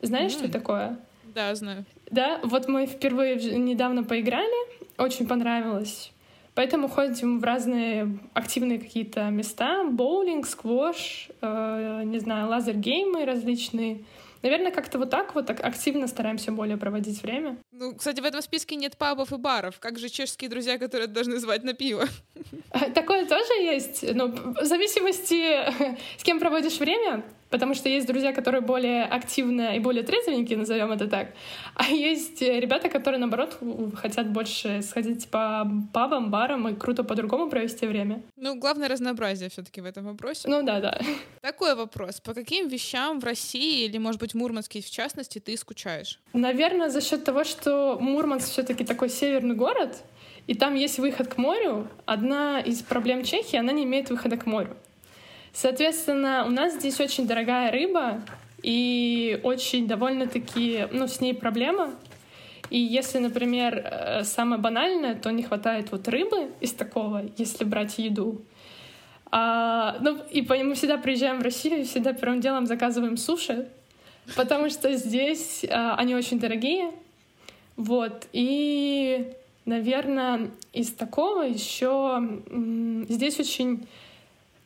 Знаешь, 0.02 0.32
mm. 0.32 0.38
что 0.38 0.50
такое? 0.50 0.96
Да, 1.34 1.54
знаю. 1.54 1.84
Да, 2.10 2.40
вот 2.42 2.68
мы 2.68 2.86
впервые 2.86 3.36
недавно 3.58 4.04
поиграли, 4.04 4.54
очень 4.98 5.26
понравилось. 5.26 6.12
Поэтому 6.54 6.88
ходим 6.88 7.38
в 7.38 7.44
разные 7.44 8.18
активные 8.32 8.78
какие-то 8.78 9.28
места. 9.28 9.84
Боулинг, 9.84 10.46
сквош, 10.46 11.28
э, 11.42 12.02
не 12.06 12.18
знаю, 12.18 12.48
лазер-геймы 12.48 13.26
различные. 13.26 14.04
Наверное, 14.42 14.70
как-то 14.70 14.98
вот 14.98 15.10
так 15.10 15.34
вот 15.34 15.50
активно 15.50 16.06
стараемся 16.06 16.52
более 16.52 16.76
проводить 16.76 17.22
время. 17.22 17.56
Ну, 17.72 17.94
кстати, 17.94 18.20
в 18.20 18.24
этом 18.24 18.42
списке 18.42 18.76
нет 18.76 18.96
пабов 18.96 19.32
и 19.32 19.36
баров. 19.36 19.78
Как 19.80 19.98
же 19.98 20.08
чешские 20.08 20.50
друзья, 20.50 20.78
которые 20.78 21.08
должны 21.08 21.38
звать 21.38 21.64
на 21.64 21.72
пиво? 21.72 22.06
Такое 22.94 23.26
тоже 23.26 23.52
есть. 23.62 24.04
Ну, 24.14 24.28
в 24.28 24.64
зависимости, 24.64 25.96
с 26.18 26.22
кем 26.22 26.38
проводишь 26.38 26.78
время, 26.78 27.22
Потому 27.50 27.74
что 27.74 27.88
есть 27.88 28.06
друзья, 28.06 28.32
которые 28.32 28.60
более 28.60 29.04
активно 29.04 29.76
и 29.76 29.78
более 29.78 30.02
трезвенькие, 30.02 30.58
назовем 30.58 30.90
это 30.90 31.06
так. 31.06 31.28
А 31.74 31.88
есть 31.88 32.42
ребята, 32.42 32.88
которые, 32.88 33.20
наоборот, 33.20 33.58
хотят 33.94 34.30
больше 34.30 34.82
сходить 34.82 35.28
по 35.28 35.70
пабам, 35.92 36.30
барам 36.30 36.68
и 36.68 36.74
круто 36.74 37.04
по-другому 37.04 37.48
провести 37.48 37.86
время. 37.86 38.22
Ну, 38.36 38.58
главное 38.58 38.88
разнообразие 38.88 39.48
все 39.48 39.62
таки 39.62 39.80
в 39.80 39.84
этом 39.84 40.04
вопросе. 40.06 40.48
Ну 40.48 40.62
да, 40.62 40.80
да. 40.80 41.00
Такой 41.40 41.74
вопрос. 41.74 42.20
По 42.20 42.34
каким 42.34 42.68
вещам 42.68 43.20
в 43.20 43.24
России 43.24 43.84
или, 43.84 43.98
может 43.98 44.20
быть, 44.20 44.32
в 44.32 44.36
Мурманске 44.36 44.80
в 44.80 44.90
частности 44.90 45.38
ты 45.38 45.56
скучаешь? 45.56 46.20
Наверное, 46.32 46.88
за 46.88 47.00
счет 47.00 47.24
того, 47.24 47.44
что 47.44 47.98
Мурманск 48.00 48.50
все 48.50 48.62
таки 48.62 48.84
такой 48.84 49.08
северный 49.08 49.54
город, 49.54 50.02
и 50.46 50.54
там 50.54 50.74
есть 50.74 50.98
выход 50.98 51.28
к 51.28 51.38
морю. 51.38 51.88
Одна 52.04 52.60
из 52.60 52.82
проблем 52.82 53.24
Чехии, 53.24 53.56
она 53.56 53.72
не 53.72 53.84
имеет 53.84 54.10
выхода 54.10 54.36
к 54.36 54.46
морю. 54.46 54.76
Соответственно, 55.58 56.44
у 56.46 56.50
нас 56.50 56.74
здесь 56.74 57.00
очень 57.00 57.26
дорогая 57.26 57.72
рыба, 57.72 58.20
и 58.62 59.40
очень 59.42 59.88
довольно-таки, 59.88 60.86
ну, 60.92 61.08
с 61.08 61.22
ней 61.22 61.32
проблема. 61.32 61.94
И 62.68 62.78
если, 62.78 63.20
например, 63.20 63.80
э, 63.82 64.24
самое 64.24 64.60
банальное, 64.60 65.14
то 65.14 65.30
не 65.30 65.42
хватает 65.42 65.92
вот 65.92 66.06
рыбы 66.08 66.50
из 66.60 66.72
такого, 66.74 67.24
если 67.38 67.64
брать 67.64 67.96
еду. 67.96 68.42
А, 69.30 69.96
ну, 70.02 70.18
и 70.30 70.42
мы 70.42 70.74
всегда 70.74 70.98
приезжаем 70.98 71.38
в 71.38 71.42
Россию, 71.42 71.86
всегда 71.86 72.12
первым 72.12 72.42
делом 72.42 72.66
заказываем 72.66 73.16
суши, 73.16 73.66
потому 74.36 74.68
что 74.68 74.92
здесь 74.92 75.64
а, 75.70 75.94
они 75.94 76.14
очень 76.14 76.38
дорогие. 76.38 76.90
Вот. 77.76 78.28
И, 78.34 79.32
наверное, 79.64 80.50
из 80.74 80.92
такого 80.92 81.44
еще 81.44 82.42
здесь 83.08 83.40
очень 83.40 83.86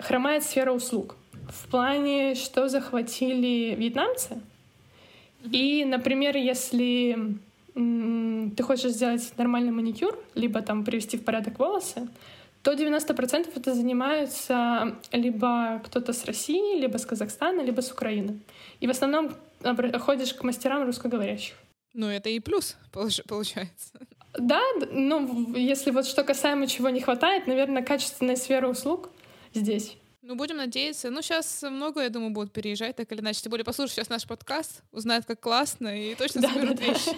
хромает 0.00 0.44
сфера 0.44 0.72
услуг. 0.72 1.16
В 1.48 1.68
плане, 1.68 2.34
что 2.34 2.68
захватили 2.68 3.74
вьетнамцы. 3.74 4.40
И, 5.50 5.84
например, 5.84 6.36
если 6.36 7.16
ты 7.74 8.62
хочешь 8.62 8.92
сделать 8.92 9.32
нормальный 9.36 9.72
маникюр, 9.72 10.18
либо 10.34 10.60
там 10.60 10.84
привести 10.84 11.16
в 11.16 11.24
порядок 11.24 11.58
волосы, 11.58 12.08
то 12.62 12.72
90% 12.72 13.48
это 13.56 13.74
занимаются 13.74 14.96
либо 15.12 15.80
кто-то 15.84 16.12
с 16.12 16.24
России, 16.26 16.78
либо 16.78 16.98
с 16.98 17.06
Казахстана, 17.06 17.62
либо 17.62 17.80
с 17.80 17.90
Украины. 17.90 18.38
И 18.80 18.86
в 18.86 18.90
основном 18.90 19.32
ходишь 19.98 20.34
к 20.34 20.42
мастерам 20.42 20.84
русскоговорящих. 20.84 21.54
Ну, 21.94 22.06
это 22.06 22.28
и 22.28 22.38
плюс, 22.38 22.76
получается. 22.92 23.98
Да, 24.38 24.60
ну, 24.92 25.54
если 25.56 25.90
вот 25.90 26.06
что 26.06 26.22
касаемо 26.22 26.66
чего 26.66 26.90
не 26.90 27.00
хватает, 27.00 27.46
наверное, 27.46 27.82
качественная 27.82 28.36
сфера 28.36 28.68
услуг 28.68 29.10
здесь. 29.54 29.96
Ну, 30.22 30.36
будем 30.36 30.58
надеяться. 30.58 31.10
Ну, 31.10 31.22
сейчас 31.22 31.62
много, 31.62 32.02
я 32.02 32.10
думаю, 32.10 32.30
будут 32.30 32.52
переезжать, 32.52 32.94
так 32.94 33.10
или 33.10 33.20
иначе. 33.20 33.40
Тем 33.40 33.50
более, 33.50 33.64
послушают 33.64 33.92
сейчас 33.92 34.08
наш 34.10 34.26
подкаст, 34.26 34.82
узнают, 34.92 35.24
как 35.24 35.40
классно, 35.40 35.88
и 35.88 36.14
точно 36.14 36.42
да, 36.42 36.52
вещи. 36.52 37.16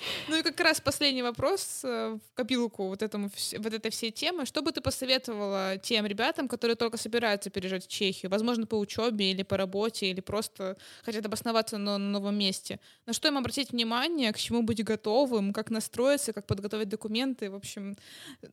Ну 0.28 0.38
и 0.38 0.42
как 0.42 0.60
раз 0.60 0.80
последний 0.80 1.22
вопрос 1.22 1.80
э, 1.84 2.16
в 2.16 2.36
копилку 2.36 2.88
вот, 2.88 3.02
этому, 3.02 3.30
вот 3.58 3.74
этой 3.74 3.90
всей 3.90 4.10
темы. 4.10 4.46
Что 4.46 4.62
бы 4.62 4.72
ты 4.72 4.80
посоветовала 4.80 5.78
тем 5.78 6.06
ребятам, 6.06 6.48
которые 6.48 6.76
только 6.76 6.96
собираются 6.96 7.50
переезжать 7.50 7.84
в 7.84 7.88
Чехию? 7.88 8.30
Возможно, 8.30 8.66
по 8.66 8.76
учебе 8.76 9.30
или 9.30 9.42
по 9.42 9.56
работе, 9.56 10.06
или 10.06 10.20
просто 10.20 10.76
хотят 11.04 11.26
обосноваться 11.26 11.78
на 11.78 11.98
новом 11.98 12.38
месте. 12.38 12.80
На 13.06 13.12
что 13.12 13.28
им 13.28 13.38
обратить 13.38 13.72
внимание, 13.72 14.32
к 14.32 14.38
чему 14.38 14.62
быть 14.62 14.82
готовым, 14.84 15.52
как 15.52 15.70
настроиться, 15.70 16.32
как 16.32 16.46
подготовить 16.46 16.88
документы? 16.88 17.50
В 17.50 17.54
общем, 17.54 17.96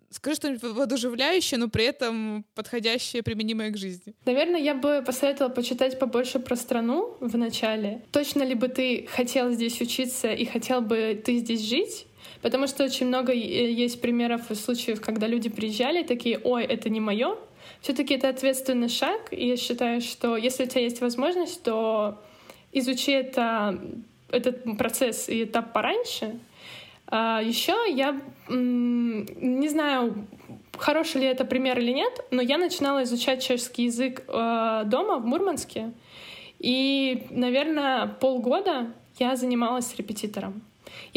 скажи 0.10 0.36
что-нибудь 0.36 0.63
воодушевляющее, 0.63 1.60
но 1.60 1.69
при 1.69 1.86
этом 1.86 2.45
подходящее, 2.55 3.23
применимое 3.23 3.71
к 3.71 3.77
жизни. 3.77 4.13
Наверное, 4.25 4.60
я 4.60 4.73
бы 4.73 5.03
посоветовала 5.05 5.53
почитать 5.53 5.99
побольше 5.99 6.39
про 6.39 6.55
страну 6.55 7.15
в 7.19 7.38
начале. 7.38 8.01
Точно 8.12 8.43
ли 8.43 8.55
бы 8.55 8.67
ты 8.67 9.07
хотел 9.10 9.51
здесь 9.51 9.79
учиться 9.81 10.31
и 10.31 10.45
хотел 10.45 10.81
бы 10.81 11.21
ты 11.23 11.37
здесь 11.38 11.62
жить, 11.62 12.08
потому 12.41 12.67
что 12.67 12.84
очень 12.84 13.08
много 13.08 13.34
э, 13.34 13.36
есть 13.36 14.02
примеров 14.02 14.52
и 14.52 14.56
случаев, 14.56 15.02
когда 15.02 15.28
люди 15.28 15.50
приезжали 15.50 16.04
такие, 16.04 16.39
ой, 16.43 16.63
это 16.63 16.89
не 16.89 17.00
мое. 17.00 17.38
Все-таки 17.82 18.15
это 18.15 18.30
ответственный 18.30 18.89
шаг, 18.89 19.28
и 19.32 19.47
я 19.47 19.58
считаю, 19.58 20.02
что 20.02 20.38
если 20.38 20.63
у 20.63 20.67
тебя 20.67 20.82
есть 20.82 21.02
возможность, 21.02 21.62
то 21.63 22.19
изучи 22.71 23.12
это, 23.12 23.80
этот 24.30 24.78
процесс 24.78 25.30
и 25.30 25.43
этап 25.43 25.73
пораньше. 25.73 26.39
А 27.08 27.41
еще 27.41 27.76
я 27.89 28.19
не 28.50 29.69
знаю, 29.69 30.28
хороший 30.78 31.21
ли 31.21 31.28
это 31.28 31.45
пример 31.45 31.80
или 31.80 31.91
нет, 31.91 32.13
но 32.32 32.41
я 32.41 32.58
начинала 32.58 33.04
изучать 33.04 33.43
чешский 33.43 33.86
язык 33.86 34.23
э, 34.28 34.84
дома 34.86 35.17
в 35.17 35.26
Мурманске, 35.26 35.93
и, 36.60 37.28
наверное, 37.30 38.08
полгода 38.08 38.91
я 39.19 39.36
занималась 39.36 39.95
репетитором. 39.95 40.62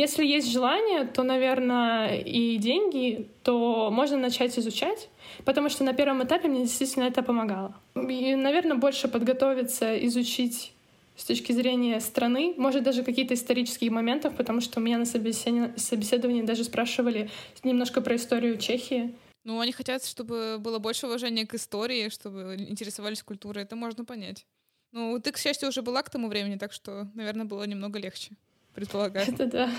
Если 0.00 0.24
есть 0.24 0.50
желание, 0.50 1.04
то, 1.04 1.22
наверное, 1.22 2.16
и 2.20 2.56
деньги, 2.56 3.28
то 3.42 3.90
можно 3.92 4.16
начать 4.16 4.58
изучать, 4.58 5.10
потому 5.44 5.68
что 5.68 5.84
на 5.84 5.92
первом 5.92 6.24
этапе 6.24 6.48
мне 6.48 6.62
действительно 6.62 7.04
это 7.04 7.22
помогало. 7.22 7.74
И, 7.94 8.34
наверное, 8.34 8.78
больше 8.78 9.08
подготовиться, 9.08 9.94
изучить 10.06 10.72
с 11.16 11.24
точки 11.24 11.52
зрения 11.52 12.00
страны, 12.00 12.54
может, 12.56 12.82
даже 12.82 13.02
какие-то 13.02 13.34
исторические 13.34 13.90
моменты, 13.90 14.30
потому 14.30 14.62
что 14.62 14.80
у 14.80 14.82
меня 14.82 14.96
на 14.96 15.04
собеседовании, 15.04 16.46
даже 16.46 16.64
спрашивали 16.64 17.28
немножко 17.62 18.00
про 18.00 18.16
историю 18.16 18.56
Чехии. 18.56 19.14
Ну, 19.44 19.60
они 19.60 19.72
хотят, 19.72 20.02
чтобы 20.06 20.56
было 20.58 20.78
больше 20.78 21.08
уважения 21.08 21.46
к 21.46 21.52
истории, 21.52 22.08
чтобы 22.08 22.56
интересовались 22.56 23.22
культурой. 23.22 23.64
Это 23.64 23.76
можно 23.76 24.06
понять. 24.06 24.46
Ну, 24.92 25.20
ты, 25.20 25.30
к 25.30 25.36
счастью, 25.36 25.68
уже 25.68 25.82
была 25.82 26.02
к 26.02 26.08
тому 26.08 26.28
времени, 26.28 26.56
так 26.56 26.72
что, 26.72 27.10
наверное, 27.14 27.44
было 27.44 27.64
немного 27.64 27.98
легче 27.98 28.30
предполагаю. 28.74 29.28
Это 29.28 29.46
да. 29.46 29.70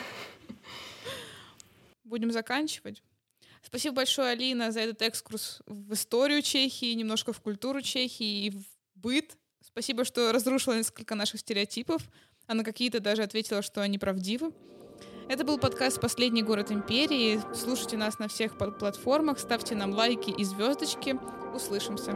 Будем 2.04 2.32
заканчивать. 2.32 3.04
Спасибо 3.63 3.95
большое, 3.97 4.32
Алина, 4.32 4.71
за 4.71 4.82
этот 4.82 5.01
экскурс 5.01 5.62
в 5.65 5.93
историю 5.93 6.41
Чехии, 6.41 6.93
немножко 6.93 7.32
в 7.32 7.39
культуру 7.39 7.82
Чехии 7.82 8.45
и 8.45 8.49
в 8.49 8.63
быт. 8.95 9.38
Спасибо, 9.62 10.04
что 10.04 10.32
разрушила 10.32 10.75
несколько 10.75 11.15
наших 11.15 11.39
стереотипов, 11.39 12.01
а 12.47 12.54
на 12.54 12.63
какие-то 12.63 12.99
даже 12.99 13.23
ответила, 13.23 13.62
что 13.62 13.82
они 13.82 13.97
правдивы. 13.97 14.51
Это 15.30 15.45
был 15.45 15.58
подкаст 15.58 16.01
«Последний 16.01 16.43
город 16.43 16.71
империи». 16.71 17.39
Слушайте 17.56 17.95
нас 17.95 18.19
на 18.19 18.27
всех 18.27 18.58
платформах, 18.58 19.39
ставьте 19.39 19.75
нам 19.75 19.93
лайки 19.93 20.30
и 20.30 20.43
звездочки. 20.43 21.17
Услышимся. 21.56 22.12